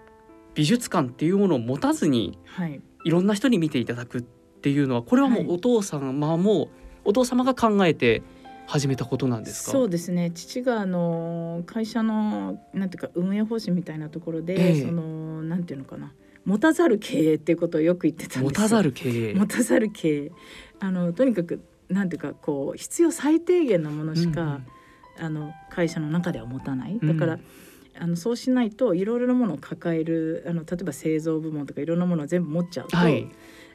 [0.56, 6.70] 美術館っていうものを持たずに、はい、いろんな人に見ていただくっていうのはこれはもうお父様も、
[7.04, 8.22] お父様が考えて
[8.66, 9.70] 始めたことなんですか？
[9.70, 10.32] そうですね。
[10.32, 16.12] 父があの会社のなんていうか運営方針みたいなところで、えそのなんていうのかな。
[16.44, 19.34] 持たざる経営っていうことをよく言ってたんです持たざる経営。
[19.34, 20.32] 持たざる経営。
[20.80, 24.60] あのとにかくなんていうかこう必要最低限のものしか、
[25.18, 26.98] うん、あの会社の中では持たない。
[27.02, 27.40] だから、うん
[27.98, 33.28] あのそうしないといろいろなものを抱えるあの例えば製造部門とかいろんなものを全部持っちゃうと、はい、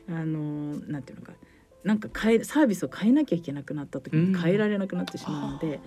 [0.10, 1.34] あのなんていうのか
[1.84, 5.80] なんか変えサービスを変えなきゃいけなくなった時に変えられなくなってしまうので、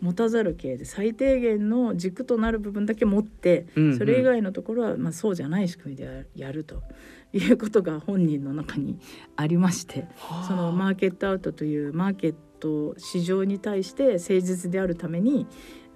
[0.00, 6.82] うん、持たざる系で最低限の軸となる部分だけ持って、うんうん、それ以外のところは、まあ、そうじゃない仕組みでやると
[7.32, 9.00] いうことが本人の中に
[9.36, 10.06] ありまして、
[10.46, 15.46] そのマーケットアウトというマーケット市場に対して誠実であるために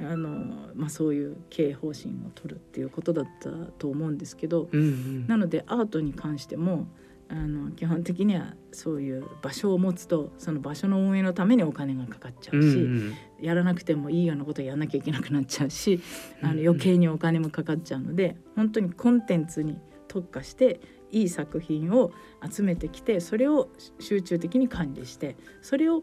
[0.00, 6.88] あの、まあ、そういう経営方針を取るっていうことだったと思うんですけど、うんうん、なのでアートに関しても
[7.28, 16.00] あの基本的にはそういう場所を持つとその場所の運営のためにお金がかかっちゃうし、うんうん、やらなくてもいいようなことをやらなきゃいけなくなっちゃうし、
[16.42, 20.80] あの余計にお金もかかっちゃうので本当にコンテンツに特化して
[21.10, 22.12] いい作品を
[22.48, 26.02] 集めてきてそれを集中的に管理してそれを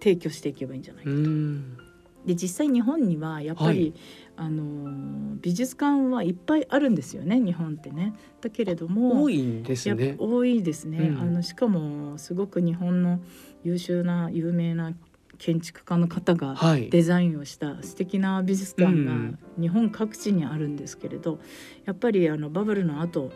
[0.00, 1.85] 提供していけばいいんじゃないかと。
[2.26, 3.94] で実際日本にはやっぱり、
[4.36, 8.14] はい、あの美術館はいっぱいあるんですよね日本ってね。
[8.40, 10.16] だけれども多いんですね。
[10.18, 10.98] 多いですね。
[10.98, 13.20] うん、あのしかもすごく日本の
[13.62, 14.92] 優秀な有名な
[15.38, 16.56] 建築家の方が
[16.90, 19.12] デザインをした素敵な美術館が
[19.60, 21.38] 日本各地にあるんですけれど、
[21.84, 23.30] やっぱりあのバブルの後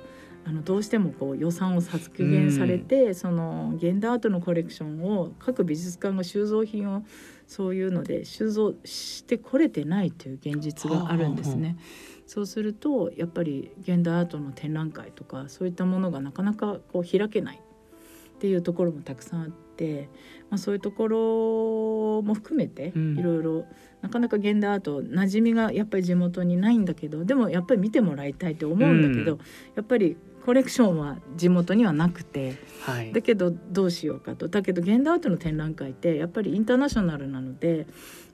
[0.44, 7.04] あのどうしてもこう予算を削減されて、うん、その現代アートのコレクションを各美術館が収蔵品を
[7.50, 11.76] そういうので収蔵してこれてないという現実があるんですね。
[12.24, 20.08] そうするとやっぱり現代アートの展覧会とかそういったものがなかなかこう開けないっていうところもたくさんあって、
[20.48, 23.64] まあ、そういうところも含めていろいろ
[24.00, 29.38] なかなか現代アート馴染みがやっぱり地元にないんだけどでもやっぱり見てもらいたいと思うんだけど、うん、
[29.74, 37.86] やっぱりコレクションは地元にはなくて、はい、だけどどうしようかとだけど現代アートの展覧会ってやっぱりインターナショナルなので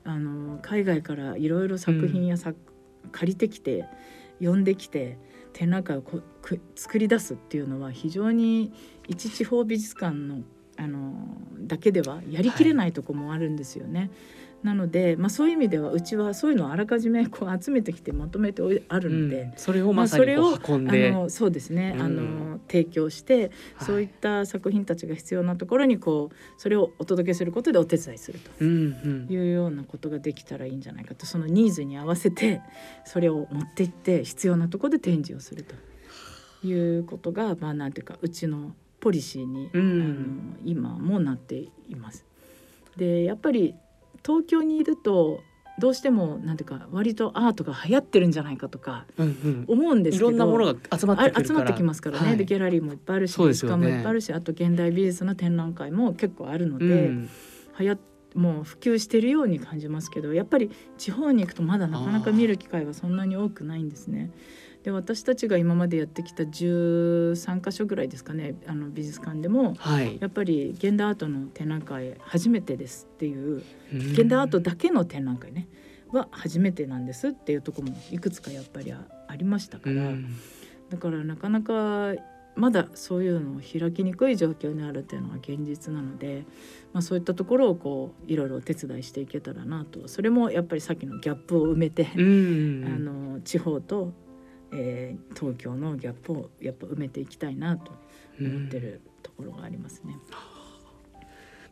[0.03, 2.57] あの海外からいろいろ作品や作、
[3.03, 3.85] うん、借りてきて
[4.39, 5.17] 呼んできて
[5.53, 8.71] 展覧会をこく作り出すっていうのは非常に
[9.07, 10.41] 一地方美術館の
[10.79, 11.11] あの
[11.59, 14.11] だけではやりきれないとこもあるんですよね。
[14.57, 32.61] はいなので、まあ、そういう意味ではうちはそういうのをあらかじめこう集めてきてまとめてあるので、うん、それをまさに運んで、まあ、そうですね、うん、あの提供して、そういった作品たちが必要なところにこうそれをお届けすることでお手伝いするというようなことができたらいいんじゃないかとそのニーズに合わせて
[33.05, 35.75] それを持っていって必要なところで展示をすると
[36.67, 40.05] いうことがまあなんていうかうちのポリシーに、うん、あ
[40.55, 42.25] の今もなっています。
[42.97, 43.75] でやっぱり
[44.27, 45.41] 東京にいると
[45.79, 49.05] どうしてもなんていうか割とアートが流行ってるんじゃないかとか
[49.67, 57.29] 思うんですけど、うんうん、いろんなものが集まって集まってきますからね、はい、でギャラリーもいっぱいあるし、ね、美術館もいっぱいあるしあと現代美術の展覧会も結構あるので、うん、
[57.79, 57.97] 流行
[58.35, 64.31] もう普及してるように感じますけどやっぱり地方に行くとまだなかなか見る機会はそんなに多くないんですね。
[64.83, 75.67] で私たちが今までやってきた13か所ぐらいですかねあの美術館でも、はい、やっぱり現代アートの展覧会初めてですっていう現代アートだけの展覧会ね
[76.11, 80.13] は初めてなんですっていうとこもいくつかやっぱりありましたから、
[80.89, 82.13] だからなかなか
[82.57, 86.43] まだそういうのを開きにくい状況にあるっていうのは現実なので、
[86.91, 94.11] まあ、そういったところをこういろいろお手伝いしていけたらなとそれもやっぱりさっきのギャップを埋めて、あの地方と
[94.71, 97.91] えー、東京のギャップをやっぱ埋めていきたいなと
[98.39, 100.15] 思ってるところがありますね。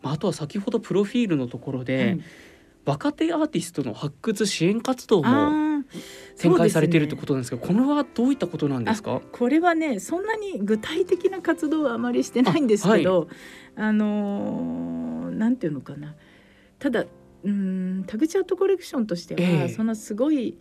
[0.02, 2.20] まあ、あとは先ほどプロフィールのところで、はい、
[2.86, 5.84] 若手アーティストの発掘支援活動も
[6.38, 9.22] 展開されているってことなんですけど、ね、これはどういったことなんですか？
[9.32, 13.28] これはねそんなに具体的な活動はあまりしてないんですけど
[13.76, 16.16] あはい、あのー、なんていうのかな。
[16.78, 17.06] ただ
[17.44, 20.58] うん田口アートコレクションとしては、えー、そのすごい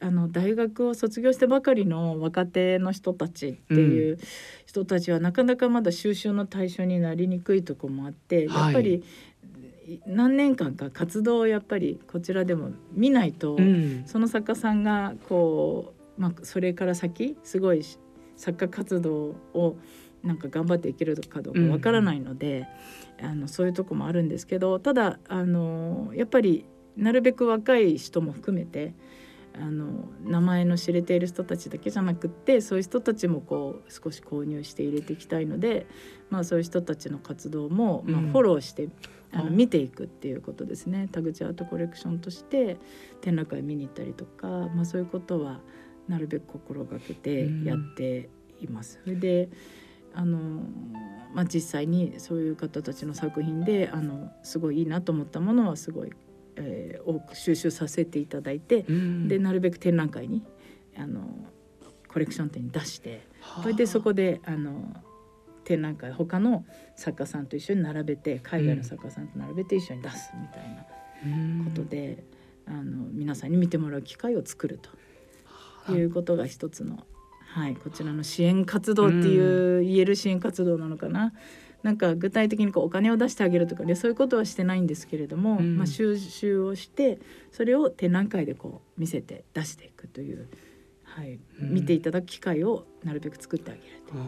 [0.00, 4.18] あの大学を卒業してばかりの若手の人たちっていう
[4.66, 9.02] 人たちはなかなかまだ収集の対象になりにくいとこもあって、やっぱり
[10.06, 17.82] 何年間か活動をやっぱりこちらでも見ないと、うん、その作家さんがこう、まあ、それから先すごい
[18.36, 19.76] 作家活動を
[20.24, 22.66] なんか頑張っていけるかどうかわからないので、
[23.20, 28.94] うん、あのそういうとこもあるんですけどただあのやっぱりなるべく若い人も含めて
[29.60, 35.86] あの名前の知れている人たちだけじゃなくってそういう人たちもこう少し購入して入れていきたいので、
[36.30, 38.92] まあ、そういう人たちの活動も、まあ、フォローして、うん、
[39.32, 41.08] あの見ていくっていうことですね。
[41.10, 42.76] 田口アートコレクションとして
[43.20, 45.60] 展覧会見に行ったりとか、まあ、そういうことは
[46.08, 48.28] なるべく心がけてやって
[48.60, 49.00] います。
[49.02, 49.48] それで
[50.14, 50.62] あの
[51.34, 56.12] まあ、実際にそういう方たちの作品であのすごいいいなと思ったものはすごい
[56.56, 60.44] えー、多く収集させていただいて、うん、でなるべく展覧会に
[60.96, 61.20] あの
[62.08, 63.26] コレクション展に出して
[63.62, 65.02] それでそこであの
[65.64, 66.64] 展覧会他の
[66.94, 72.24] 作家さんと一緒に並べて海外の作家さんと並べて一緒に出すみたいなことで、
[72.66, 74.80] うん、あの皆さんに見てもらう機会を作る
[75.86, 77.04] ということが一つの、
[77.48, 81.32] はい、こちらの支援活動っていう、言える支援活動なのかな。
[81.82, 87.18] なんか具体的にこうお金を出してあげるとかねそういうことはしてないんですけれども、うん、まあ、収集をして
[87.52, 90.48] それを展覧会でこう見せて出していくという、
[91.04, 94.22] はい、見ていただく機会をなるべく作ってあげるという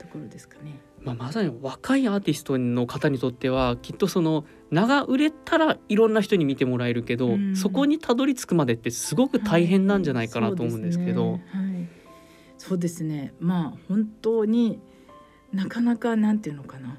[0.00, 0.80] ところですかね。
[1.02, 11.32] まあ、まさに若いアーティストの方にとってはきっとその名が売れたらいろんな人に見てもらえるけど、うん、そこにたどり着くまでってすごく大変なんじゃないかなと思うんですけど。
[11.32, 11.40] はい、
[12.56, 14.80] そうですね、まあ本当に
[15.52, 16.98] なかなかなんていうのかな。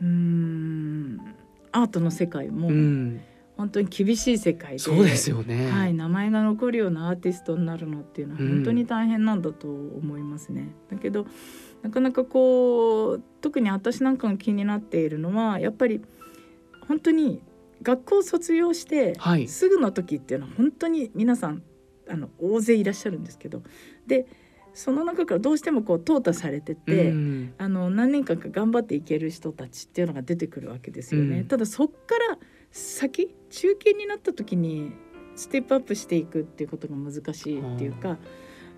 [0.00, 1.18] うん
[1.72, 2.68] アートの世界も、
[3.56, 10.70] 本当に厳しい世界でそうですよね、はい、名前が残るようなアーティストになるのっていうのは本当に大変なんだと思いますね。
[10.90, 11.26] うん、だけど
[11.82, 16.00] なかなかこう特に私なんかが気になっているのはやっぱり
[16.86, 17.42] 本当に
[17.82, 19.14] 学校を卒業して、
[19.46, 21.62] すぐの時っていうのは本当に皆さん
[22.08, 23.62] あの大勢いらっしゃるんですけど
[24.06, 24.26] で
[24.78, 31.40] その中からどうしてもこう淘汰されてて、うん、あの何年間か頑張っていける人たちっていうのが出てくるわけですよね。
[31.40, 32.38] うん、ただそっから
[32.70, 34.92] 先中堅になった時に
[35.34, 38.18] ステップアップしていくっていうことが難しいっていうか、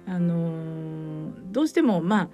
[0.07, 2.31] あのどうしてもま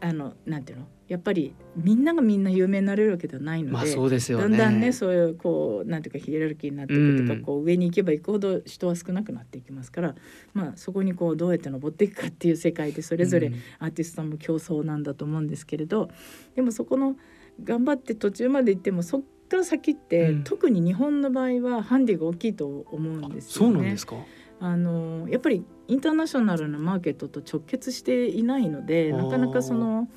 [0.00, 0.86] ああのなんていうの？
[1.12, 10.14] やっぱりみんながみんな有名になれるわけではないので、まあそうですよね、だんだんねそういうこうなんていうかヒエラルキーになっていくとか、うん、こう上に行けば行くほど人は少なくなっていきますから、
[10.54, 16.08] まあ、そこにこうどうやって登っていくかっていう世界でそれぞれアーティストさんも競争なんだと思うんですけれど、
[16.54, 17.16] でもそこの
[17.62, 23.72] 頑張って途中まで行ってもそっから先って、うん、特に日本の場合はハンディが大きいと思うんですよね。
[23.74, 24.16] そうなんですか。
[24.60, 30.08] あのやっぱりインターナショナルなマーケットと直結していないのでなかなかその。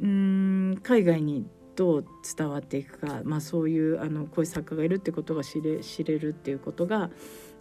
[0.00, 2.04] うん海外にどう
[2.36, 7.10] 伝わっていくか、まあ、そういうあのこういう作家がいるってことが知れ知れるっていうことが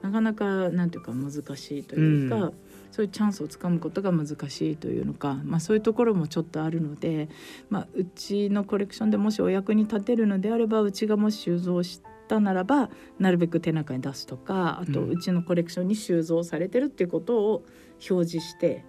[0.02, 2.54] なかなかなんていうか難しいというか、うん、
[2.91, 7.30] そういうチャンスをつかむことが難しいというのか、まあ、そういうところもちょっとあるので、
[7.70, 12.89] まあ、うちのコレクションでもしお役に立てるのであればうちがもし収蔵したならば
[13.20, 17.64] なるべく手中に出すとかあとうちのコレクションに収蔵されてるっていうことを
[18.10, 18.84] 表示して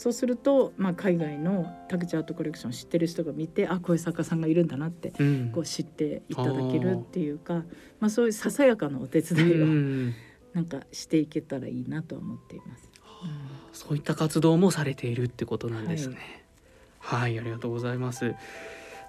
[0.00, 7.64] そうすると、まあ、海外のタクチアートコレクション知ってる人が見てあこういう作家さんがいるんだなって、うん、こう知っていただけるっていうか
[8.00, 10.14] まあ、そういうささやかなお手伝いを、うん、
[10.54, 12.88] なんかしていけたらいいなと思っています、
[13.24, 13.30] うん、
[13.74, 16.46] そういった活動もされているってことなんですね。
[16.98, 18.34] はい、はい、ありがとうございます。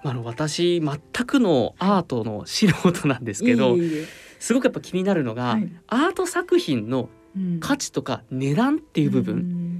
[0.04, 4.06] あの私全くのアートの素人なんですけど、いえいえ。
[4.38, 5.72] すごくやっぱ気になるのが、はい。
[5.86, 7.60] アート作品のうん。
[7.60, 9.71] 価値とか値段っていう部分、うん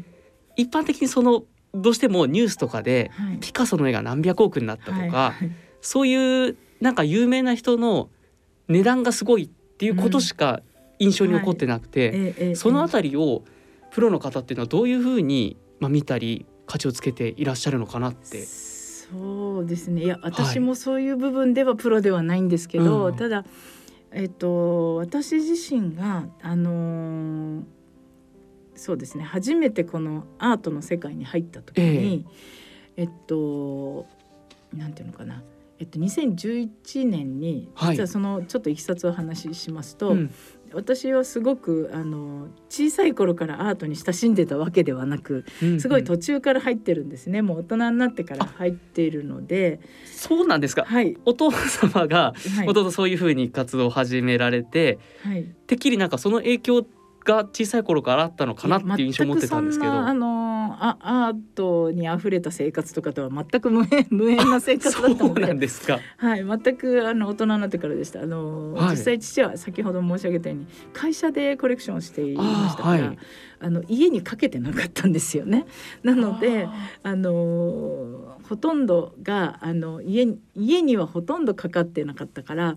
[0.56, 1.44] 一般的にその
[1.74, 3.38] どうしてもニュースとかではい。
[3.38, 5.50] ピカソの絵が何百億になったとか、はいはい。
[5.80, 8.10] そういうなんか有名な人の
[8.68, 10.60] 値段がすごいっていうことしか
[10.98, 13.42] 印象に残ってなくて、ええええそのあたりを
[13.90, 18.44] プロの方っていうのはどういうふうに、まあ、見たり価値をつけていらっしゃるのかなって。
[18.44, 20.04] そうですね。
[20.04, 23.16] いや私もそういう部分ではプロではないんですけど、うん。
[23.16, 23.44] ただ
[24.10, 27.62] えっと私自身があのー
[28.82, 29.22] そうですね。
[29.22, 32.26] 初めてこのアートの世界に入った時に、
[32.96, 34.06] えっと
[34.76, 35.44] なんていうのかな。
[35.78, 37.96] えっと、2011年にはい。
[37.96, 40.34] 実はそのちょっといきさつをお話ししますと、うん。
[40.72, 47.40] 私はすごくあの小さい頃からアートに親しんでたわけではなくうんすごい途中から入ってるんですね。
[47.40, 49.78] もう大人になってから入っているので。
[50.06, 50.84] そうなんですか。
[50.84, 51.16] はい。
[51.24, 52.66] お父様がはい。
[52.66, 55.44] もともとそういうふうに活動を始められて、はい。
[55.68, 56.86] てっきりなんかその影響
[57.24, 59.92] が小さい頃からあったのかなっていう印象を持ってたんですけど。
[59.92, 60.98] 全くそんなあのあ
[61.28, 66.00] アートに溢れた生活とかとは全く無縁無縁な生活だったそうなのでんですか。
[66.16, 68.20] はい、全くあの大人になってからでした。
[68.22, 73.14] あの、はい実際父は先ほど申し上げたように会社でコレクションをしていましたから、
[73.60, 75.66] あ,、の家にかけてなかったんですよね。
[76.02, 82.76] なので、ああのほとんどがあの家に家にはほとんどかかってなかったから。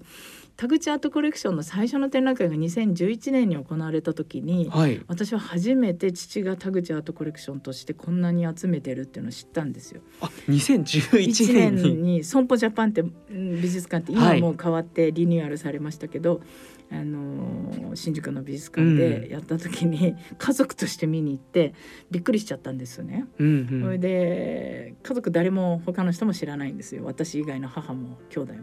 [0.57, 5.01] 田口アートコレクションの最初の展覧会が2011年に行われた時にーはい。
[5.07, 10.01] 私は初めて父が田口アートコレクションとしてこんなに集めてるっていうのを知ったんですよ。
[10.21, 11.81] あ、2011 1年に。
[11.83, 16.41] 年に損保ジャパンってうん美術館って今はいもう変わってリニューアルされましたけど、
[16.89, 21.73] あのー新宿の美術館でやった時に家族として見に行って
[22.11, 23.25] びっくりしちゃったんですよね。
[23.39, 24.01] うんうそれん。
[24.01, 28.59] で家族誰も他の人も知らないんですよ私以外の母も兄弟も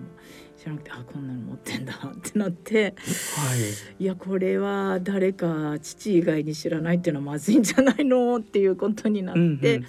[0.63, 2.85] 知らなくてあこんなの持ってんだってなって。
[2.85, 2.95] はい。
[3.99, 9.41] いやこれは誰か父以外に知らないっていうのはまずいんじゃないのっていうことになって。
[9.41, 9.85] うん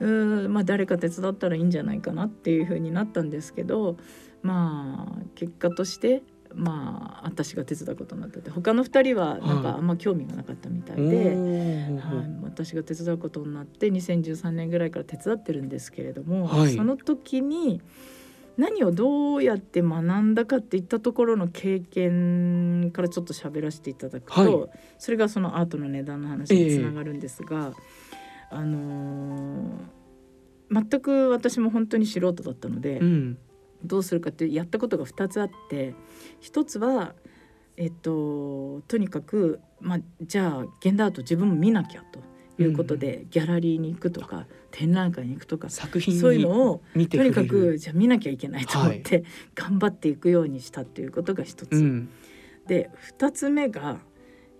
[0.00, 0.44] うん。
[0.44, 3.96] うんまあ誰か手伝ったらいいんじゃないかなっていうふうになったんですけど
[4.42, 6.22] まあ結果として
[6.54, 8.48] まあ私が手伝うことになってて。
[8.48, 9.76] 他の2人はなんかはい。
[9.76, 11.94] あんま興味がなかったみたいおで、ー。
[11.96, 16.74] はい、私が手伝うことになって2013年ぐらいから手伝ってるんですけれども、はい。
[16.74, 17.82] その時に
[18.58, 24.70] 何をどうやって学んだかっていったところの経験からちょっと喋らせていただくと、はい。
[24.98, 27.72] それがそのアートの値段の話につながるんですが、
[28.50, 29.98] あのー
[30.70, 33.38] 全く私も本当に素人だったので、うん。
[33.84, 35.94] どうするかってやったことが2つあって
[36.42, 37.14] 1つは
[37.76, 42.20] えっととにかく、まあ、じゃあ現代アート自分も見なきゃと
[42.58, 51.72] いうことで、ギャラリーに行くとか展覧会に行くとか作品そういうにのを見てとにかくじゃあ見なきゃいけないと思って、頑張っていくようにしたということが一つ。
[51.72, 52.08] うん。
[52.66, 53.98] でで2つ目が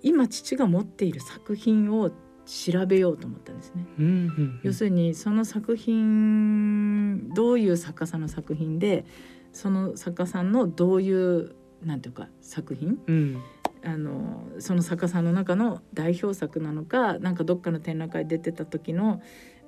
[0.03, 2.11] 今父が持っている作品を
[2.47, 3.87] 調べようと思ったんですね。
[3.99, 4.61] うんうん。
[4.63, 9.05] 要するにその作品どういう作家さんの作品で
[9.53, 12.99] その作家さんのどういうなんていうか作品？
[13.07, 13.43] うん。
[13.89, 19.23] あのその作家さんの中の代表作なのかなんかどっかの展覧会出てた時の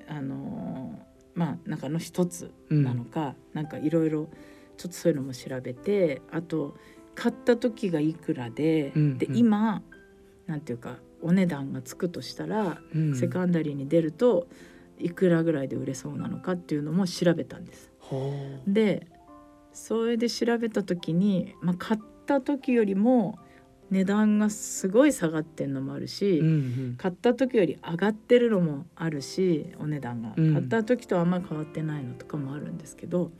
[0.06, 1.00] あの
[1.34, 4.28] まあ中の一つうんなのか、なんかいろいろ
[4.76, 6.76] ちょっとそういうのも調べてあと
[7.14, 9.36] 買った時がいくらで、でうんうん。
[9.36, 9.82] 今
[10.46, 13.16] なんていうかお値段がつくとしたらうん。
[13.16, 14.48] セカンダリーに出ると
[14.98, 17.90] いくらぐらいで売れそうなのかっていうのも調べたんです。
[18.00, 18.34] ほ
[18.66, 19.06] で
[19.72, 23.38] それで調べた時に、まあ、買った時よりも
[23.91, 26.45] 値段がすごい下がってんのもあるし、う。
[26.45, 26.55] うんう
[26.93, 26.95] ん。
[26.97, 33.30] 買った時より上がってるのもあるしお値段が、うん買った時とあんまり変わってないのとかもあるんですけど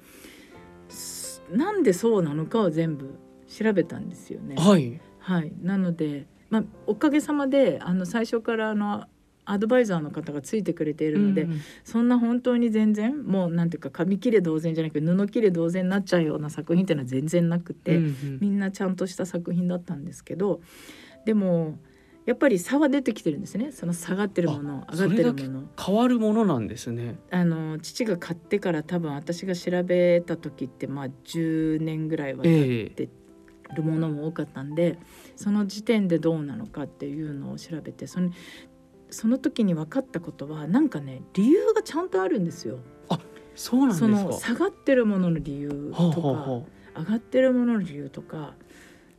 [0.89, 4.57] すなんでそうなのかを全部調べたんですよね。
[4.57, 5.01] はい。
[5.19, 9.07] はい、なので、まあ、おかげさまであの最初からあの
[9.53, 20.61] アドバイザーの方がついてくれているので、うんうんそんな本当に全然もうなんていうか紙切れ同然じゃなくて布切れ同然になっちゃうような作品っていうのは全然なくて、うんうんみんなちゃんとした作品だったんですけど
[21.25, 21.79] でも
[22.27, 25.69] やっぱり差は出てきてるんですねその下がってるものあ上がってるもの。
[25.79, 27.19] 変わるものなんですね。
[27.31, 33.09] あの父が買ってから多分私が調べた時ってまあ10年ぐらいは経ええ。
[33.75, 34.99] るものも多かったんで
[35.37, 38.31] その時点でどうなのかっていうのを調べてその
[39.11, 42.79] その時に分かったことはなんかね理由がちゃんとあるんですよ。
[43.57, 44.07] そうなんですか。
[44.07, 46.63] その下がってるものの理由はあとか、はあは
[46.99, 48.55] 上がってるものの理由とか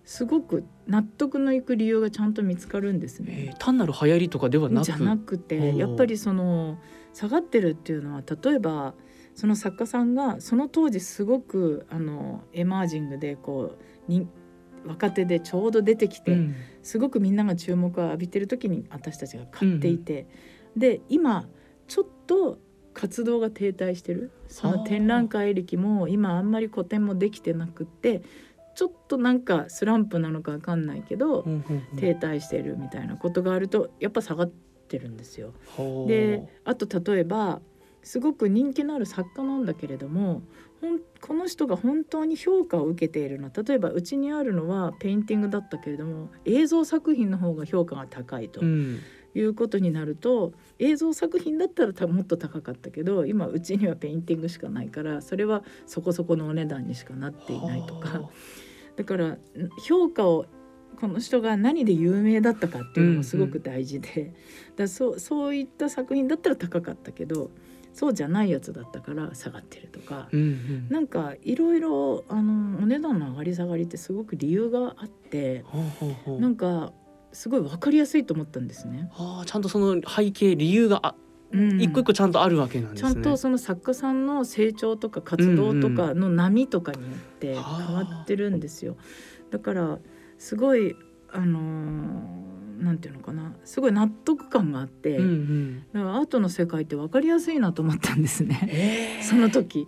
[0.03, 3.57] すごく納得のいく理由がちゃんと見つかるんですあえねー。
[3.57, 4.85] 単なる流行りとかではなく。
[4.85, 6.79] じゃなくてやっぱりその
[7.13, 8.93] 下がってるっていうのは例えば
[9.35, 13.75] その作家さんがその当時すごくあのエマージングでこ
[14.07, 14.27] うに
[14.85, 20.27] 若手でちょうど出てきて、うん、すごくみんなが注目を浴びてる時に私たちが買っていて、
[20.75, 21.47] うん、で今
[21.87, 22.59] ちょっと
[22.93, 24.31] 活動が停滞してる。
[24.47, 28.21] その展覧会歴も今あんまり個展もできてなくって
[28.75, 31.45] ちょっとなんかスランプなのか分かんないけど、
[31.97, 35.53] 停滞してるみたいなことがあるとやっぱ下がってるんですよ。
[36.07, 37.61] であと例えば
[38.03, 40.41] すごく人気のある作家なんだけれども
[41.21, 43.45] この人が本当に評価を受けているの。
[43.45, 48.61] は例えばうちにあるのはペインティングだったけれども映像作品の方が評価が高いと。
[49.33, 58.29] いうことになると映像作品だったらもっと高かったけど今うちにはペインティングしかないからそれはそこそこのお値段にしかなっていないとか。
[58.97, 59.37] だから
[59.87, 60.47] 評価を
[60.99, 64.33] この人が何で有名だったかっていうのもすごく大事で、うんうん、
[64.75, 67.49] だそうそういった作品だったら高かったけど
[67.93, 75.65] そうじゃないやつだったから下がってるとか、うんうん、なんかいろいろあのお値段の上がり下がりってすごく理由があって
[76.27, 76.93] うなんか
[77.33, 79.09] すごい分かりやすいと思ったんですね。
[79.13, 81.15] はあ、ちゃんとその背景理由があ
[81.53, 83.13] うん、一個一個ちゃんとあるわけなんですね。
[83.13, 87.63] ちゃんとその作家さんの成長とか活動とかの波とかによって変
[87.93, 88.95] わってるんですよ。
[89.49, 89.99] だから
[90.37, 90.95] すごい
[91.29, 92.50] あのー
[92.81, 93.53] なんていうのかな。
[93.63, 99.87] すごい納得感があって、うんうん、だからアートの世界って分かりやすいなと思ったんですね、えー、その時。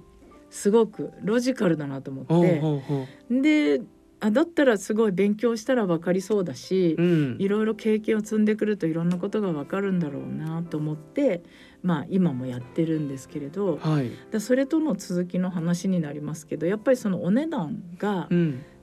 [0.49, 3.41] すごくロジカルだなと思って。
[3.41, 3.81] で
[4.19, 11.43] あだったらすごい勉強したら分かりそうだし、うん、いろいろ経験を積んでくるといろんなことが分かるんだろうなと思って
[11.81, 18.29] まあ今もやってるんですけれど、はい、だそれとの続きの話になりますけどやっぱりそのお値段が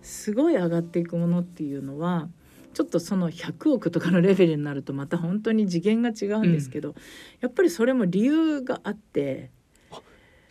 [0.03, 2.29] すごい上がっていくものっていうのは、
[2.73, 6.95] ちょっとその100億とかのレベルになるとまた本当に次元が違うんですけど、うん、
[7.41, 9.51] やっぱりそれも理由があって。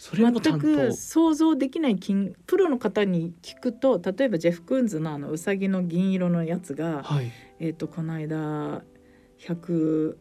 [0.02, 8.82] 全く想像できない金プロの方に聞くと例えばジェフ・クーンズのあのうさぎの銀色のやつが、はい、えーと、この間
[9.40, 10.16] 100,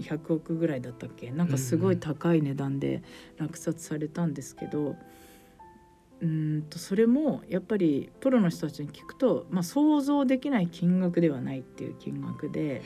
[0.00, 1.30] 100億ぐらいだったっけ？
[1.30, 3.04] なんかすごい高い値段で
[3.38, 4.96] 落札されたんですけど、うん
[6.22, 12.80] うんとそれもやっぱりプロの人たちに聞くと、まあ、想像できない金額ではないっていう金額で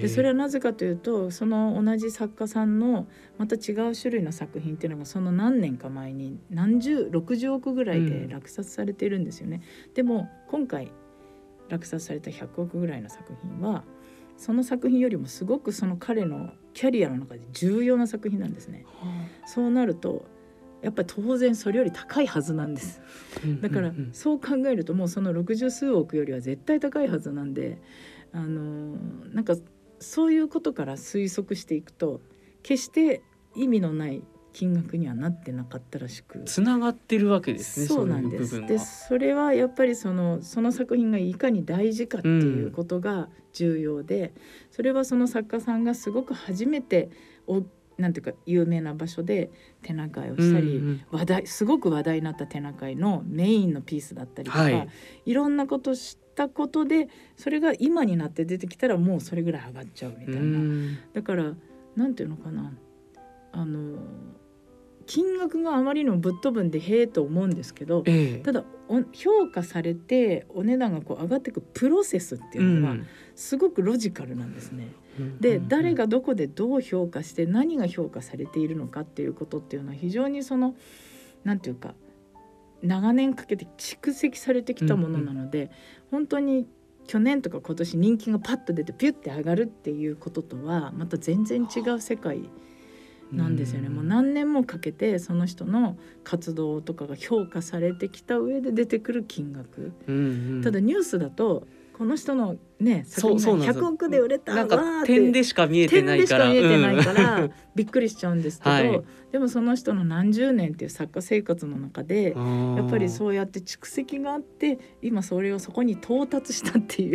[0.00, 3.06] でそれはなぜかというとその同じ作家さんの
[3.36, 9.62] また違う種類の作品っていうのがその何年か前に何十60億ぐらいで落札されているんですよね。
[9.88, 10.92] うん、でも今回
[11.68, 13.84] 落札された100億ぐらいの作品は
[14.38, 18.84] その作品よりもすごくその彼のキャリアの中で重要な作品なんですね。
[19.00, 19.08] は
[19.44, 20.24] あ、そうなると
[20.82, 23.00] やっぱり当然それより高いはずなんです。
[23.60, 27.80] だからそう考えるともうその60数億よりは絶対高いはずなんで
[28.32, 28.96] あの
[29.32, 29.54] なんか
[30.00, 32.20] そういうことから推測していくと
[32.62, 33.22] 決して
[33.54, 34.22] 意味のない
[34.52, 36.42] 金額にはなってなかったらしく。
[36.44, 38.60] つながってるわけですねそうなんです。
[38.66, 44.30] でそれはやっぱりそのその作品がいかに大事かっていうことが重要で、うん、
[44.70, 47.10] それはその作家さんがすごく初めて
[47.46, 47.62] お
[47.98, 49.50] なんていうか有名な場所で
[49.82, 54.88] 展覧会をしたり、うんうん、話題すごく話題になった展覧会のメインのピースだったりとか、はい、
[55.26, 61.52] いろんなことしたことでそれが今になって出てきたらもうそれぐらい上がっちゃうみたいな、うん、だから
[61.96, 62.72] なんていうのかな。
[63.54, 63.98] あの
[65.06, 68.64] 金額があまりにもぶっ飛ぶんでへえと思うんですけど、ええ、ただ
[69.12, 72.96] 評価されてお値段がこう上がっていくプロセスっていうのは
[73.34, 74.88] すごくロジカルなんですね。
[75.18, 80.74] うん、で誰がどこでどう評価して何が評価されているのかっていうことっていうのは非常にその
[81.44, 81.94] 何て言うか
[82.82, 85.70] 長年かけて蓄積されてきたものなので、うんうん、
[86.10, 86.66] 本当に
[87.06, 92.48] 去年とか今年人気がパッと出てピュッて上がるっていうこととはまた全然違う世界。
[93.32, 101.66] なんですよね、もう何年もかけてその人の活動とかが評価されてきた上で出てくる金額、うんうん、ただニュースだと
[102.02, 106.50] この人のね作品が100億で売れたなんか点でしか見えてないから。
[107.76, 117.14] びっくりしちゃうんですけど、はい、でもその人の何十年っていう作家生活の中でやっぱりそうやって蓄積があって今それをそこに到達したってい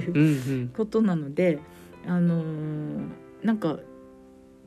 [0.64, 1.60] うことなので、
[2.06, 3.10] うんうん、あのー、
[3.44, 3.78] なんか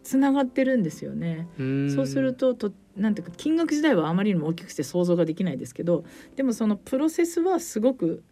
[0.02, 1.48] つながってるんですよね。
[1.96, 6.04] そうするととなんていうか金額自体はあまりにも大きくして想像ができないですけど
[6.36, 8.22] でもそのプロセスはすごく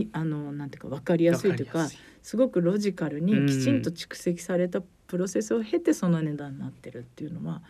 [0.00, 1.88] いあのなんていうか分かりやすいというか
[2.22, 7.62] すごくロジカルにきちんと蓄積されたプロセスを経てその値段になってるっていうのは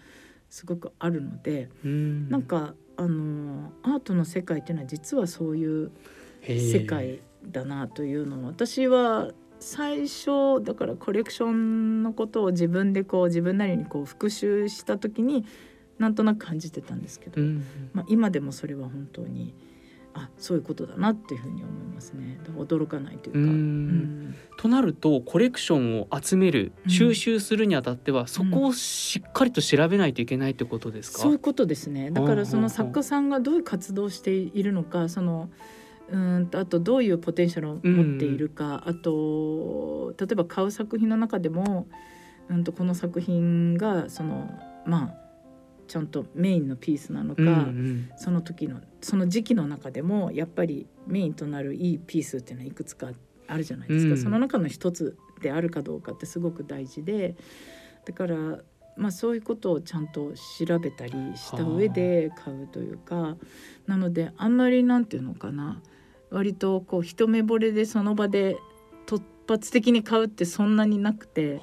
[0.48, 2.28] すごくあるのでん。
[2.28, 5.90] なんかあのアートの世界っていうのは実はそういう
[6.46, 15.44] 世界だなというのを私は最初だからコレクションのことを自分でこう自分なりにこう復習した時に
[15.98, 19.54] なんとなく感じてたんですけど、うん、まあ、今でもそれは本当に
[20.14, 22.40] あそういうことだなっていうふうに思いますね。
[22.56, 23.38] 驚かないというか。
[23.38, 32.10] うん、となるとコレクションを集める収集するにあたっては、そこをしっかりと調べないといけないってことですか、そういうことですね。
[32.10, 35.50] だからその作家さんがどういう活動をしているのかその
[36.10, 41.86] うんあとどういうポテンシャルを持っているか、うん、あと例えば買う作品の中でも、
[42.48, 44.50] うんとこの作品がその
[44.86, 45.24] まあ
[45.88, 53.10] ちゃんとメインのピースなのか、うんうん、その時のその時期の中でもやっぱりメインとなるいいピースっていうのはいくつか
[53.46, 57.36] あるじゃないですか、うん、その中の一つであるかどうかってすごく大事で
[58.06, 58.36] だから
[58.96, 63.36] まあそういうことをちゃんと調べたりした上で買うというか
[63.86, 65.82] なのであんまりなんていうのかな
[66.30, 68.56] 割とこう一目惚れでその場で
[69.06, 71.60] 突発的に買うってそんなになくて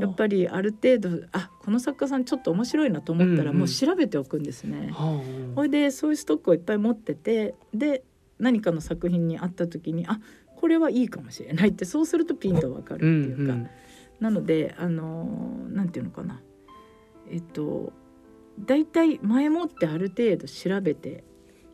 [0.00, 4.90] やっぱりある程度あこの作家さんちょっと面白いなと思ったらもう調べておくんですね。
[5.54, 8.02] ほ、いでそういうストックをいっぱい持っててで
[8.38, 10.20] 何かの作品にあった時にあ
[10.56, 13.70] これはいいかもしれないってそうするとピンとわかるっていうか、うんうん、
[14.20, 15.24] なのであの
[15.68, 16.40] なんていうのかな。
[17.30, 17.92] えっと
[18.60, 21.24] 大体前もってある程度調べて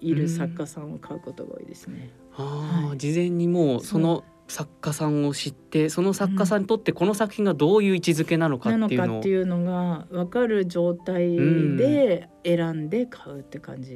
[0.00, 2.10] いる作家さんを買うことが多いですね。
[2.38, 11.36] うん、はい、事前にもうその作家さんを知ってその作家さんにとってこの作品がどういう位置づけなのかっていうの,、のっていうのが分かる状態
[11.76, 13.94] で選んで買うって感じ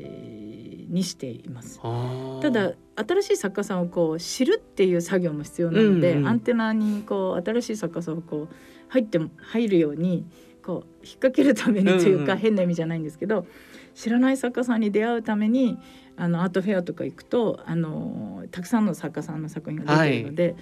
[0.91, 1.81] にしています。
[1.83, 8.55] うん、ただ新しい作家さんをこう知るっていう作業も必要なので、うんうん、アンテナにこう新しい作家さんをこう
[8.89, 10.27] 入って入るように
[10.63, 13.47] こう引っ掛けるためにというか、変な意味じゃないんですけど
[13.95, 15.79] 知らない作家さんに出会うために
[16.17, 20.45] あのアートフェアとか行くとあのたくさんの作家さんの作品が出てるので。
[20.45, 20.57] はい。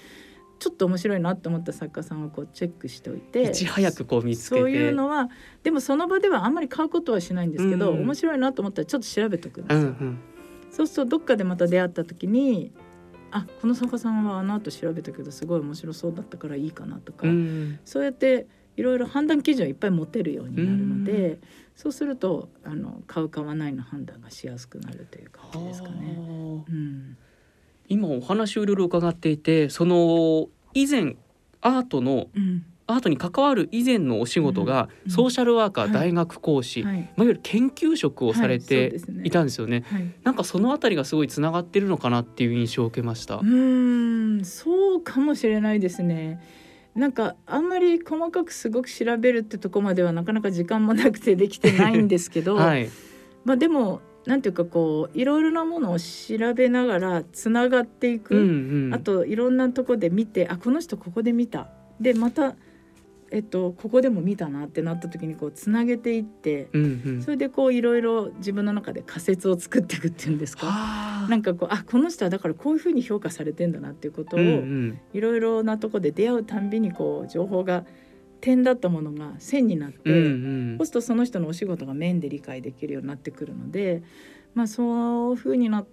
[0.60, 4.60] ちょっと面白いなと思った作家さんをこうチェックしておいていち早くこう見つけて。
[4.60, 5.30] そういうのは
[5.62, 9.80] でもその場ではあんまり買うことはしないんですけど、うん、面白いなと思ったらちょっと調べとくんですよ。
[9.80, 10.18] うんうん、
[10.70, 12.72] そうするとどっかでまた出会った時に
[13.30, 21.40] あこの作家さんはあの後調べたけどすごい面白そうだったからいいかなとか、うん、そうやっていろいろ判断基準をいっぱい持てるようになるので、
[21.80, 26.14] そうするとあの買う買わないの判断がしやすくなるという感じですかね。
[26.68, 27.16] うん、
[27.88, 31.16] 今お話をいろいろ伺っていてその以前
[31.62, 39.84] アートの、うん、アートに関わる以前のお仕事が、ソーシャルワーカー、大学講師、はい、まあ、いわゆる研究職をされていたんですよね。
[39.86, 43.36] はい、ねなんかそのあたりがすごいつながってるのかなっていう印象を受けました。
[43.36, 46.42] うんそうかもしれないですね。
[46.94, 52.90] なんかあんまり細かくすごく調べるってとこまではなかなか時間もなくてできてないんですけど、 はい、
[53.44, 61.68] まあでもなんていうかこういろいろなものを調べながらつながっていく、うんうん、あといろんなとこで見てあこの人ここで見た。
[62.00, 62.54] でまた
[63.32, 71.26] えっと、ここでも見たなってなった時にこうつなげていって、うんうん、それでこういろいろ自分の中で仮説を作っていくっていうんですか？
[71.28, 77.84] なんかこうあこの人はだからこういうふうに評価されてんだなっていうことをいろいろなとこで出会うたんびにこう情報が
[78.40, 80.20] 点だったものが線になって、うんう
[80.74, 84.02] ん、そうするとその人のお仕事が面で理解できるようになってくるので、
[84.54, 85.84] まあ、そういうふうにな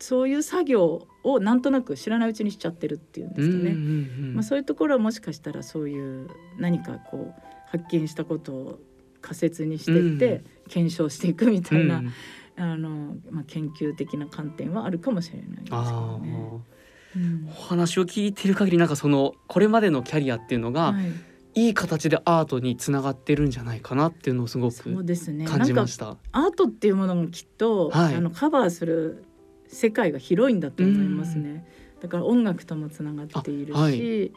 [0.00, 6.28] そういう作業をなんとなく知らないうちにしちゃってるっていうんですかね、うんうんうん、まあ、そういうところはもしかしたらそういう
[6.58, 8.80] 何かこう発見したことを
[9.20, 12.12] 仮説にしていって、検証していくみたいな、うん、
[12.56, 16.62] あのまあ、研究的な観点はあるかもしれないですけどね。
[17.16, 20.94] うん、お話を聞いている限りなんかそのこれまでのキャリアっていうのが、は
[21.54, 24.82] い、いい形でアートにつながってるんじゃないかなっていうのをすごく
[25.46, 26.12] 感じました。
[26.12, 29.24] ね、アートっていうものもきっと、はい、あのカバーする
[29.72, 31.64] 世界が広いんだと思いますね。
[32.00, 34.32] だから音楽ともつながっているし、はい、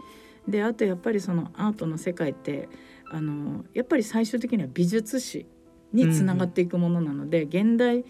[0.47, 2.69] であとやっぱりそのアートの世界って
[3.09, 5.45] あのやっぱり最終的には美術史
[5.93, 8.03] につながっていくものなので、うん、現代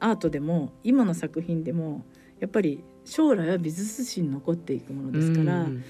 [0.00, 2.04] アートでも今の作品でも
[2.40, 5.84] やっぱり将来は美術史に残っていくものですから、うん、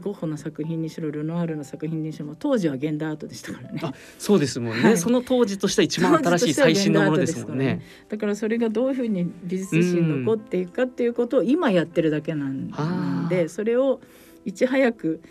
[0.00, 3.80] ゴッホの作品にしろルノワールの作品にしろ当時は現代アートでしたからね。
[4.18, 7.64] そうですもんね、はい、その当時としては一番新しい最新のものですもんね。
[7.64, 14.00] ねだからそれがどういうふうに美術史に残っていくかっていうことを今やってるだけなんで、それを
[14.44, 15.22] いち早く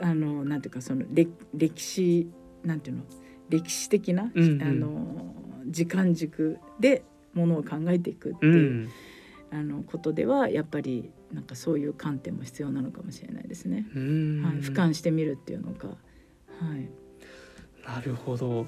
[0.00, 2.28] あのなんていうかその歴歴史
[2.64, 3.02] なんていうの？
[3.48, 5.34] 歴史的な、うんうん、あの
[5.66, 7.04] 時間軸で
[7.34, 8.88] ものを考えていくっていう、
[9.52, 13.76] うん、あのことではやっぱりなんかそういう観点も必要なのかもしれないですね。
[13.76, 13.84] はい、
[14.60, 15.94] 俯瞰してみるっていうのが、は
[16.76, 16.88] い。
[17.86, 18.66] なるほど。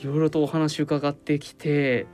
[0.00, 2.06] いろいろとお話伺ってきて、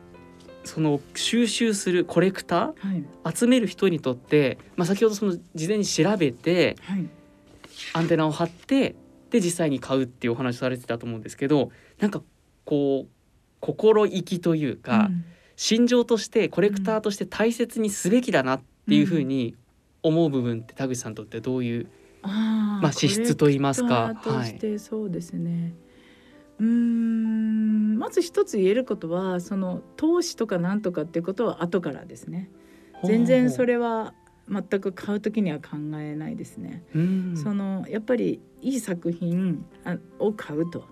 [0.64, 2.88] その収集するコレクター、
[3.24, 7.08] はい、集める人にとって、まあ先ほどその事前に調べて、はい、
[7.94, 8.94] アンテナを張って
[9.30, 12.22] で実際に買うっていうお話されてたと思うんですけど、なんか
[12.64, 13.10] こう
[13.58, 15.24] 心意気というか、うん、
[15.56, 19.56] 心情としてコレクターとして大切にすべきだなっていうふうに
[20.02, 21.86] 思う部分って田口さんにとってどういう、
[22.22, 24.14] あまあ、資質と言いますか。
[24.22, 25.72] としてそうですね、はい、
[26.60, 32.50] うんまず一つ言えることはその投資とかなんとかっていうことは後からですね。
[33.04, 34.14] 全然それは
[34.48, 36.84] 全く買う時には考えないですね。
[37.42, 39.64] そのやっぱりいい作品
[40.18, 40.84] を買うと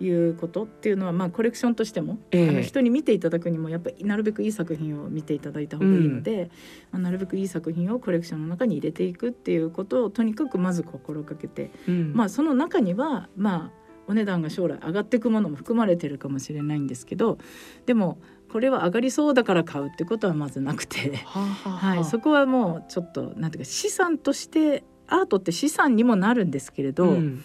[0.00, 6.50] いうことっていうのは、まあ、コレクションとしても、えー、あの人に見ていただくにもやっぱりなるべくいい作品を見ていただいた方がいいので、うん、ま
[6.92, 17.38] あ、なるべくいい作品をコレクションの中に入れていくっていうことをとにかくまず心がけて、うん、まあ、その中にはまあお値段が将来上がっていくものも含まれてるかもしれないんですけど
[17.86, 18.18] でも
[18.50, 27.44] これは上がりそうだから買うってことはまずなくて、はい、そこはもうちょっとなんていうか資産としてアートって資産にもなるんですけれど、うん、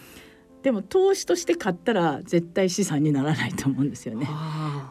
[0.62, 4.28] でも投資として買ったら絶対資産にならないと思うんですよね。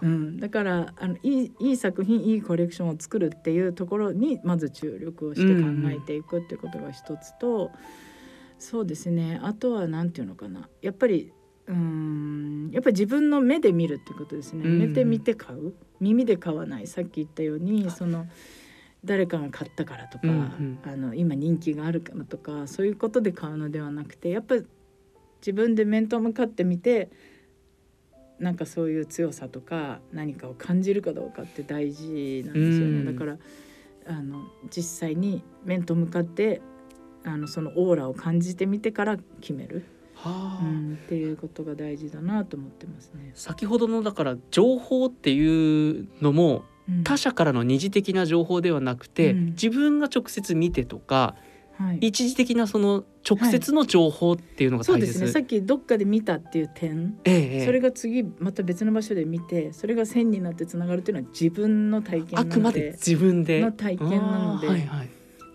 [0.01, 7.71] うん、だからあのいいいい作品いいコレクションを作るっていうところにまず注力をして考えていくってことが一つと、うん、
[8.59, 9.39] そうですね。
[9.41, 10.67] あとは何て言うのかな。
[10.81, 11.31] やっぱり
[11.67, 12.69] うん。
[12.71, 15.73] やっぱり自分の目で見るってことですね、目で見て買う。
[15.99, 16.87] 耳で買わない。
[16.87, 18.27] さっき言ったようにその
[19.03, 24.65] 誰かが買ったからとか、うんうん、あの今人気があるからとかそういうことで買うのではなくてやっぱり
[25.41, 27.09] 自分で面と向かってみて
[28.39, 33.11] なんかそういう強さとか何かを感じるかどうかって大事なんですよね。
[33.11, 33.37] だから
[34.07, 34.41] あの
[34.75, 36.61] 実際に面と向かって
[37.23, 39.83] あのそのオーラを感じてみてから決める。
[40.15, 43.31] はあ、うん、っていうことが大事だなと思ってますね。
[43.35, 46.63] 先ほどのだから情報っていうのも、
[47.03, 51.35] 他者からの二次的な情報ではなくて、うん、自分が直接見てとか
[51.87, 55.27] はい、一時的なその直接の情報っていうのが大切、はい、そうですね。
[55.27, 63.61] さっきどっかで見たっていう点、ええ、それが次また別の場所で見てそれが線になってつながるっていうのは自分の体験あくまで自分で。
[63.61, 64.67] の体験なので。
[64.67, 65.05] はいはい。
[65.05, 65.09] っ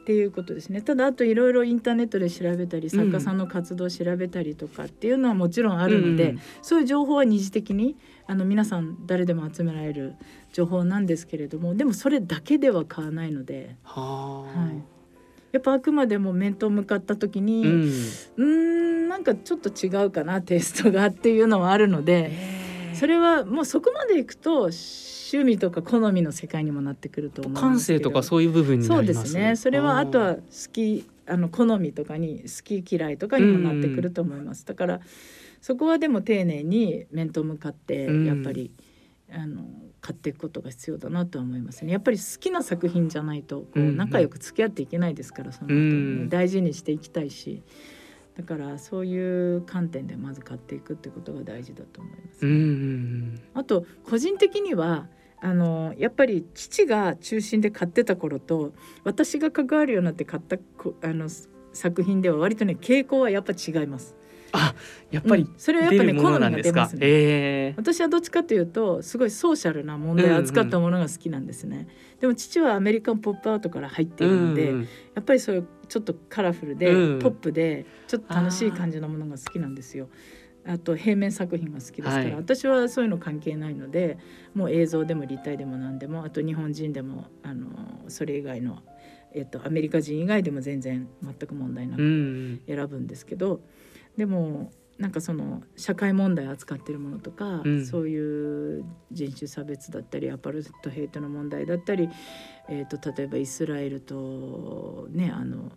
[0.07, 0.83] ていうことですね。
[0.83, 7.97] ただあといろいろインターネットで調べたり作家さんの活動を調べたりとかっていうのはもちろんあるので、うん、そういう情報は二次的に
[8.29, 10.14] あの皆さん誰でも集められる
[10.53, 13.74] 情報なんですけれどもでもそれだけでは買わないので。
[13.83, 14.95] は、はい
[15.57, 17.90] やっぱあくまでも面と向かった時に
[18.36, 18.96] うん。
[19.16, 22.30] なんかちょっと違うかなテイストがっていうのはあるので
[22.92, 29.57] それはもうそこまでいくと趣味とか好みの世界にもなってくると思う感性とかそういう部分にそうですね。
[29.57, 30.40] それはあとは好
[30.70, 35.00] きあの好みとかに好き嫌いとかにもなってくると思います、だから
[35.61, 38.70] そこはでも丁寧に面と向かってやっぱり、
[39.32, 39.64] あの
[40.07, 41.90] 買っていくことが必要だなと思いますね。
[41.90, 47.64] やっぱり好きな作品じゃないとこう仲良く付き合っていけないですから、その後ね、大事にしていきたいし。
[48.36, 55.07] だからそういう観点でまず買っていくってことが大事だと思います、ね、あと個人的には
[55.40, 60.59] あのやっぱり父が中心で買ってた頃と私が関わるようになって買った
[61.00, 61.30] あの
[61.72, 64.14] 作品では割とね傾向はやっぱ違います。
[64.57, 64.74] あ
[65.11, 71.88] やっぱり、うん、それはやっぱね好みが出ますね、えー、私はどっちかというとすごいソーシャルな問題を扱ったものが好きなんですね、うんうん、
[72.20, 74.88] でも父はアメリカンポップアートから入っているので、うんうん、や
[75.20, 80.09] っぱりそういうちょっとカラフルで、うん、ポップでちょっと楽しい感じのものが好きなんですよ。
[80.68, 84.18] あと平面作品が好きですから、はい、私はそういうの関係ないので
[84.52, 87.68] もう映像でも立体でも何でもあと日本人でもあの
[88.09, 88.82] それ以外の、
[89.32, 92.00] えっと、アメリカ人以外でも全然全く問題なく
[92.66, 93.61] 選ぶんですけど、うん
[94.17, 102.09] でもなんかその社会問題を扱ってるものとか、うん、そういう人種差別だったりアパルトヘイトの問題だったり、
[102.69, 105.71] えーと、例えばイスラエルとねあの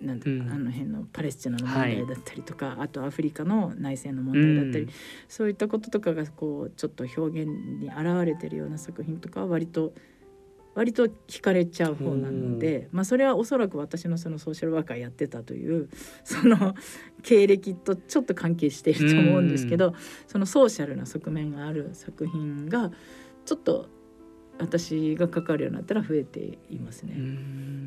[0.00, 4.90] なんうん、あの辺のパレスチナの問題だったりとか、はい、あとアフリカの内戦の問題だったり、うん、
[5.26, 9.94] そういったこととかがこうちょっと表現に表れてるような作品とかは割と
[10.76, 15.88] 割と惹かれちゃう方なので、まあ、それはおそらく私のそのソーシャルワーカーやってたという
[16.22, 16.74] その
[17.22, 19.94] 経歴とちょっと関係していると思うんですけど
[20.26, 22.92] そのソーシャルな側面がある作品が
[23.46, 23.88] ちょっと
[24.58, 27.14] 私が関わるようになったら増えていますね。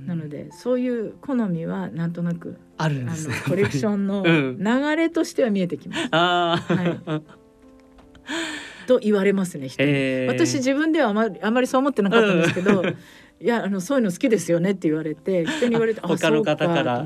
[0.06, 6.10] なのでそういう好みはなんとなくあるんです、ね、コレクションの流れとしては見えてきます。
[6.12, 6.60] は
[7.08, 7.22] い
[8.90, 12.88] と言われますね人えー、私自分ではあまりあまりそう思ってなかったんですけど、うん、
[13.40, 17.06] いやあのそういうの好きですよねって言われて 人に言われて他の方から。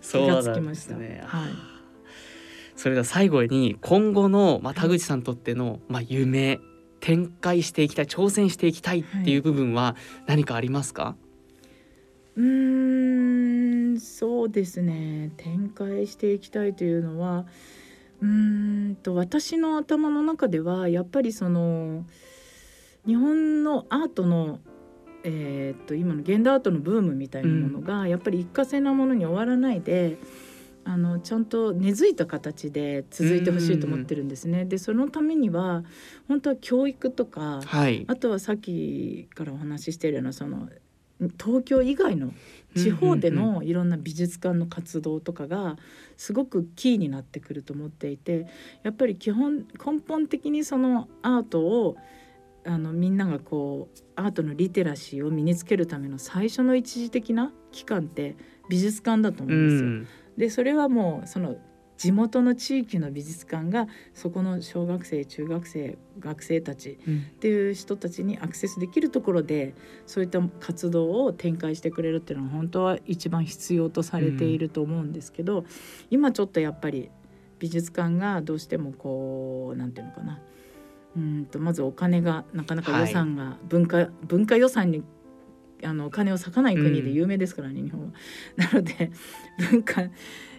[0.00, 1.22] そうなんですね。
[1.24, 1.50] はい。
[2.74, 6.58] それでは最後に今後の、まあ、田口さんにとっての、まあ、夢
[7.00, 9.94] 展開していきたい挑戦していきたいっていう部分は
[10.26, 11.16] 何かありますか、は
[12.38, 15.30] い、うんそうですね。
[15.36, 17.46] 展開していきたいというのは
[18.22, 22.06] うんと私の頭の中ではやっぱりその
[23.04, 24.60] 日本のアートの
[25.24, 30.18] えー、っと今の現代アートのブームみたいなものが、やっぱり一過性なものに終わらないで
[30.84, 34.64] あのちゃんと根付いた形で続いてほしいと思ってるんですね。
[34.64, 35.84] でそのためには
[36.28, 40.68] 本当は教育とか、はい、あとはさっきからお話ししているようなその
[41.20, 42.32] 東京以外の
[42.74, 45.76] 地方でのいろんな美術館の活動とかが
[46.16, 48.46] すごくキーになってくると思っていて
[48.82, 51.96] やっぱり基本根本的にそのアートを
[52.64, 58.36] あのみんながこうアートのリテラシーを身につけるための最初の一時的な期間って
[58.68, 59.88] 美術館だと思うんですよ。
[59.88, 61.56] うん、でそれはもうその
[61.96, 69.74] 地元の地域の美術館がそこの小学生中学生学生たちっていう人たちにアクセスできるところで
[70.06, 75.66] そういった活動を展開してくれるっていうのは本当は一番必要とされていると思うんですけど、うん、
[76.10, 77.10] 今ちょっとやっぱり
[77.58, 80.40] 美術館がどうしてもこう何て言うのかな。
[81.14, 85.02] うんとまずお金がなかなか予算が文化、はい、文化予算に
[85.84, 88.12] あのお金を割かない国で有名ですからね、うん、日本は。
[88.56, 89.10] なので
[89.70, 90.02] 文化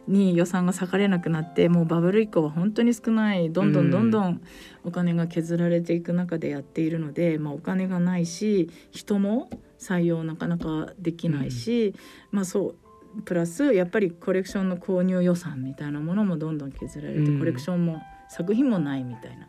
[0.07, 4.41] に予算が割かれなくなってもうバブル以降は本当に少ないどんどんどんどん
[4.83, 9.49] お金が削られていく中でやっているので、まあ、お金がないし人も
[9.79, 11.95] 採用なかなかできないし、うん、
[12.31, 12.75] まあそ
[13.17, 19.47] うプラスやっぱりコレクションの購入予算みたいなものもどんどん削られて、うん、コレクションも作品もないみたいな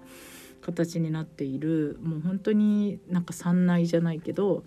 [0.60, 4.64] 形になっているもう本当になんか三内じゃないけど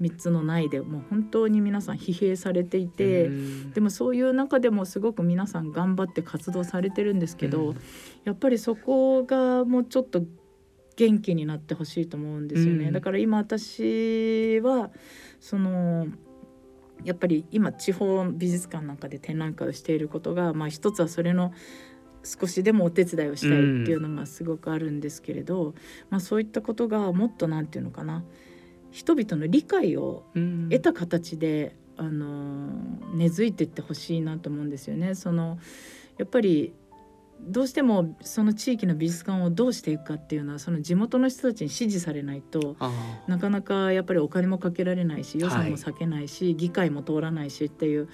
[0.00, 3.30] 3つのないでもう本当に皆さん疲弊されていて
[3.74, 7.74] でもそういう中でもすごく皆さん頑張って活動されてるんですけど
[8.24, 10.22] やっぱりそこがもうちょっと
[10.96, 12.90] 元気になってほしいと思うんですよね。
[12.90, 14.90] だから今私は
[15.38, 16.08] その
[17.04, 21.52] やっぱり今地方美術館なんかで展覧会をしていることが、まあ、一つはそれの
[22.24, 23.54] 少しでもお手伝いをしたいっ
[23.86, 25.74] ていうのがすごくあるんですけれど、うん、
[26.10, 28.24] まあ、そういったことがもっと何て言うのかな
[28.98, 30.24] 人々の理解を
[30.70, 35.14] 得た形で、うん、あの根付いていってほしいなと思うんですよね。
[35.14, 35.60] その
[36.16, 36.74] やっぱり
[37.40, 42.74] どうしてもその地域の美術館をどうしていくかっていうのはその地元の人たちに支持されないと
[43.28, 48.08] なかなかやっぱりお金もかけられないし予算も避けないし、はい、議会も通らないしっていう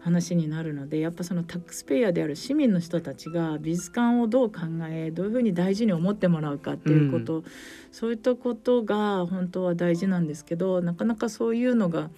[0.00, 7.44] 話になるのでやっぱそのタックスペイヤーである市民の人たちが美術館をどう考えどういうふうに大事に思ってもらうかっていうこと、うん、
[7.92, 12.10] そういったことが本当は大事なんですけどなかなかそういうのが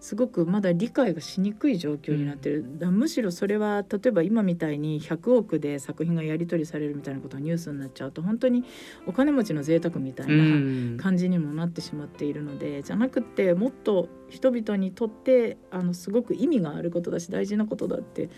[0.00, 8.64] すごくまだ理解がしにくい状況になってる、うん、むしろそれは例えば今みたいに100億で作品がやり取りされるみたいなことがニュースになっちゃうと本当に
[9.06, 18.28] お金持ちの贅沢みたいな感じにもなってしまっているので、うん、じゃなくてもっと人々にとってあのすごく意味があることだし大事なことだって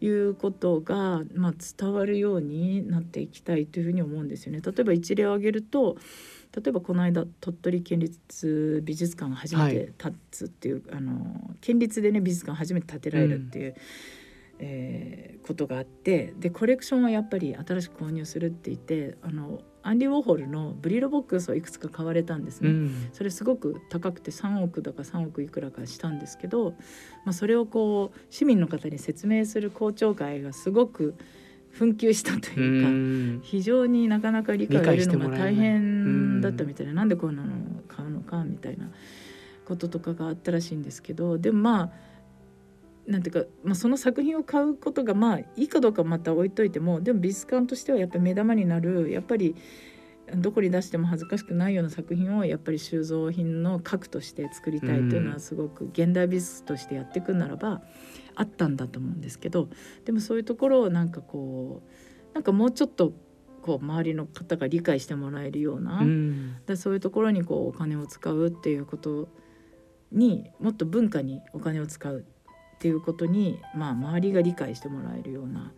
[0.00, 4.60] いうことが、まあ、伝わるようになっていきたいというふうに思うんですよね。
[4.60, 5.96] 例えば一例を挙げると
[6.54, 13.74] 例えばこの間鳥取県立美術館が初めて建つっていう、はい、あの県立でね美術館初めて建てられるっていう、うん、
[14.60, 26.70] えー、ことがあってでコレクションはやっぱり新しく購入するって言ってあのアンディ・ウォーホルのブリロボックスをいくつか買われたんですね、うん、それすごく高くて3億だか3億いくらかしたんですけど、
[27.24, 31.16] まあ、それをこう市民の方に説明する公聴会がすごく
[31.78, 36.92] 紛糾したというか非常になかなか理解を得るのが大変だったみたいな。
[36.92, 37.52] なんでこんなの
[37.88, 38.90] 買うのかみたいな
[39.64, 41.90] こととかがあったらしいんですけどでもまあ
[43.06, 49.54] なんていうか、まあ、その作品を買うことがまあいいかどうかまた置いといてもでも美術館としてはやっぱり目玉になるやっぱり
[50.36, 57.82] どこに出しても恥ずかしくないような作品をやっぱり収蔵品の核として作りたいというのはすごく現代美術としてやっていくならば
[58.36, 59.68] あったんだと思うんですけど
[60.04, 63.12] でもそういうところをなんかこうなんかもうちょっと
[63.62, 69.28] こう周りの方が理解してもらえるような、うん、だそういうところにこうお金を使うっていうこと
[70.12, 75.72] にもっと文化にお金を使うっていうことに、まあ、周りが理解してもらえるような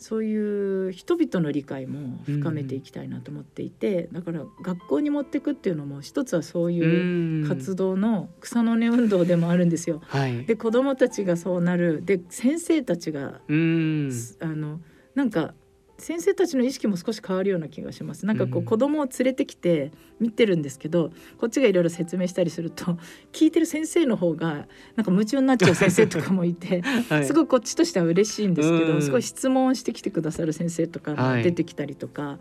[0.00, 10.00] そういう人々の理解も深めていきたいなと思っていて、うん、だから学校に持っていくっていうのも一つはそういう活動の草の根運動でもあるんですよ。
[10.06, 12.02] はい、で子どもたちがそうなる。
[12.02, 14.80] で先生たちがあの
[15.14, 15.52] なんか
[16.00, 18.26] 先生たちの意識も少し変わるような気がします。
[18.26, 22.98] なんかこう子供を連れてきて見てるんですけど、こっちがいろいろ説明したりすると
[23.32, 32.38] 聞いてる先生の方がなんか夢中になっちゃう先生とかもいて、 はい、すごいこっちとしては嬉しいんですけど、すごい質問してきてくださる先生とか出てきたりとか、はい、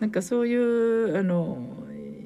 [0.00, 1.66] なんかそういうあの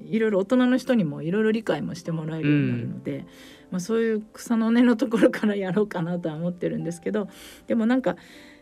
[0.06, 3.24] いろいろ大人の人にもいろいろ理解もしてもらえるようになるので、うん、
[3.72, 7.28] まあ、そういう草の根のところからやろうかなとは思ってるんですけど
[7.66, 8.16] でもなんか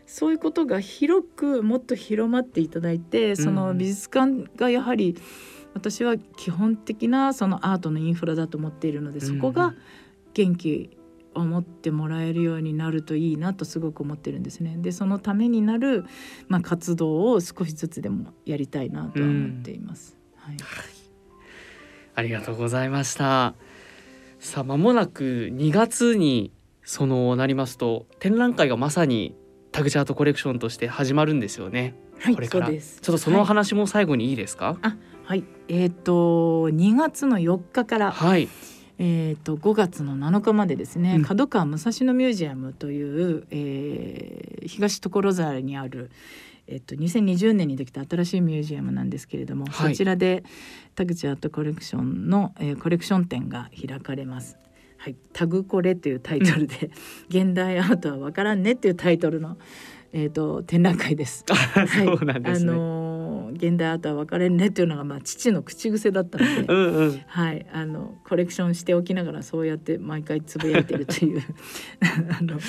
[0.05, 5.17] そういうことが広くもっと広まっていただいてその美術館がやはり
[5.73, 9.73] 私は基本的なそのアートのインフラだと思っているのでそこが
[10.33, 10.97] 元気
[11.35, 14.77] を持ってもらえるようになるといいなとすごく思ってるんですね。
[14.77, 16.05] でそのためになる、
[16.47, 20.17] まあ、活動を少しずつでもやりたいなとは思っています。
[20.35, 20.57] はい、
[22.15, 23.55] ありがとうございました。
[24.39, 26.51] さあ間もなく2月に
[26.83, 29.35] そのなりますと展覧会がまさに
[29.73, 31.95] タグチャートコレクションとして始まるんですよね。
[32.19, 32.69] はい、これから。
[32.69, 34.67] ちょっとその話も最後にいいですか？
[34.67, 35.43] はい、あはい。
[35.67, 38.47] えっ、ー、と2月の4日から、はい、
[38.99, 46.11] えーと、5月の7日までですね、うん、角川武蔵野ミュージアムという、えー、東所沢にある、
[46.67, 50.43] えっと、2020年にできた新しいミュージアムなんですけれども、はい、そちらで
[50.93, 54.57] 田口アートコレクションの、えー、コレクション展が開かれます。
[55.03, 56.89] はい、タグコレというタイトルで
[57.27, 59.57] 「現代アートはわからんね」っていうタイトルの、
[60.13, 61.43] えーと、展覧会です。
[61.49, 67.65] そうなんですね、あの現代アートは分かれんねっていうのがまあ父の口癖だったのでうん、はい。
[67.71, 71.41] あのコレクションしておきながらそうやって毎回つぶやいてるという。
[72.39, 72.59] あの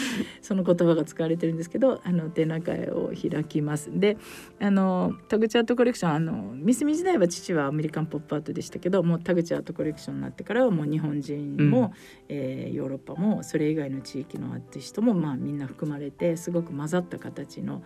[0.40, 3.90] その言葉が使われてるんですけどあの展覧会を開きます。
[3.92, 4.16] で
[4.60, 11.90] あの田口アートコレクションあのミスミ時代は父はアメリカンポップアートでしたけどもう田口アートコレクションになってからはもう日本人も、うん、
[12.28, 17.82] えー、ヨーロッパもそれ以外の地域のアーティストもまあみんな含まれてすごく混ざった形の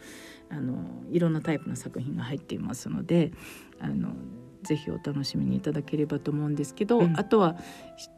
[0.51, 0.79] あの
[1.11, 3.33] いろんなタイプの作品が入っていますので
[3.81, 4.13] あの
[4.63, 7.57] ぜひお楽しみにいただければと思うんですけど、うん、あとは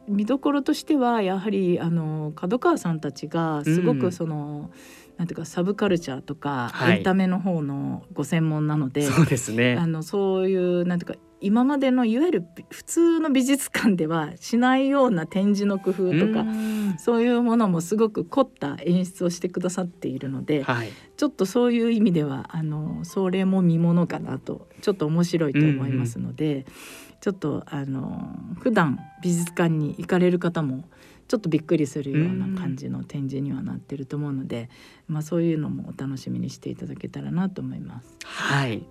[0.07, 4.71] 見どころとしてはやはりあの角川さんたちがすごくその、
[5.11, 9.75] うん、なんていうかサブカルチャーとか、はい、エンタメの方のご専門なのでそうですね。
[9.79, 16.45] あのそういうなんていうか今までのいわゆる普通の美術館ではしないような展示の工夫とか
[16.97, 26.65] そういうものもすごく凝った演出をしてくださっているので、はい、ちょっとそういう意味ではあのそれも見ものかなとちょっと面白いと思いますので、
[27.21, 30.85] ちょっとあの普段美術館に行かれる方も
[31.27, 34.69] ちょっとびっくりするような感じの展示にはなってると思うので、
[35.07, 38.17] まあ、そういうのもお楽しみにしていただけたらなと思います。
[38.25, 38.83] はい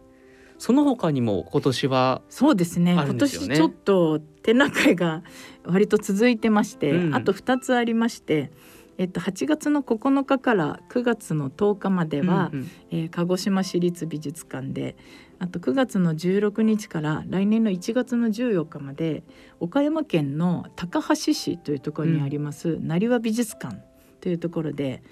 [0.60, 2.92] その他にも今年は、そうですね。
[2.92, 5.22] 今年ちょっと展覧会が
[5.64, 8.50] 割と続いてまして、うん、あと2つありまして、
[8.98, 14.96] えっと、8月の9日から9月の10日までは、うんうん、えー、鹿児島市立美術館で
[15.38, 19.22] あと9月の16日から来年の1月の14日まで
[19.60, 23.78] 岡山県の高梁市というところにあります、うん、成羽美術館
[24.20, 25.02] というところで、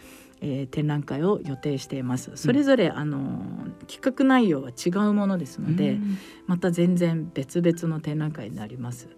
[0.40, 2.32] えー、展覧会を予定しています。
[2.36, 3.42] それぞれ、あの
[3.86, 9.08] 企画内容は違うものですので、うん、また全然別々の展覧会になります。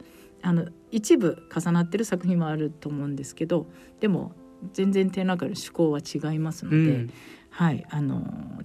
[0.43, 3.67] あの一部重なってる作品もあると思うんですけど
[4.01, 4.33] でも
[4.73, 7.11] 全然展覧会の趣向は違いますので、うん、
[7.51, 8.23] はいあの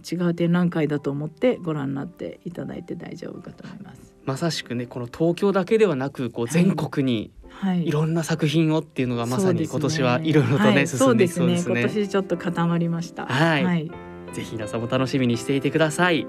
[0.09, 4.13] 違う展覧会だと思ってご覧になっていただいて大丈夫かと思います。
[4.25, 7.44] まさしくねこの東京だけではなくこう全国に、は
[7.75, 11.81] い、いろんな作品をっていうのがまさに今年はいろいろとね、はい、進んでいきそうですね。
[11.81, 13.25] 今年ちょっと固まりました。
[13.25, 13.91] はい、はい、
[14.33, 16.27] ぜひ皆さんも楽しみにしていてください。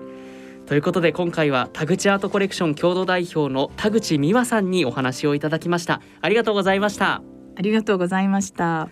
[0.66, 6.01] ということで今回は田口アートコレクション共同代表の田口美和さんにお話をいただきました。
[6.20, 7.22] ありがとうございました。
[7.57, 8.89] ありがとうございました。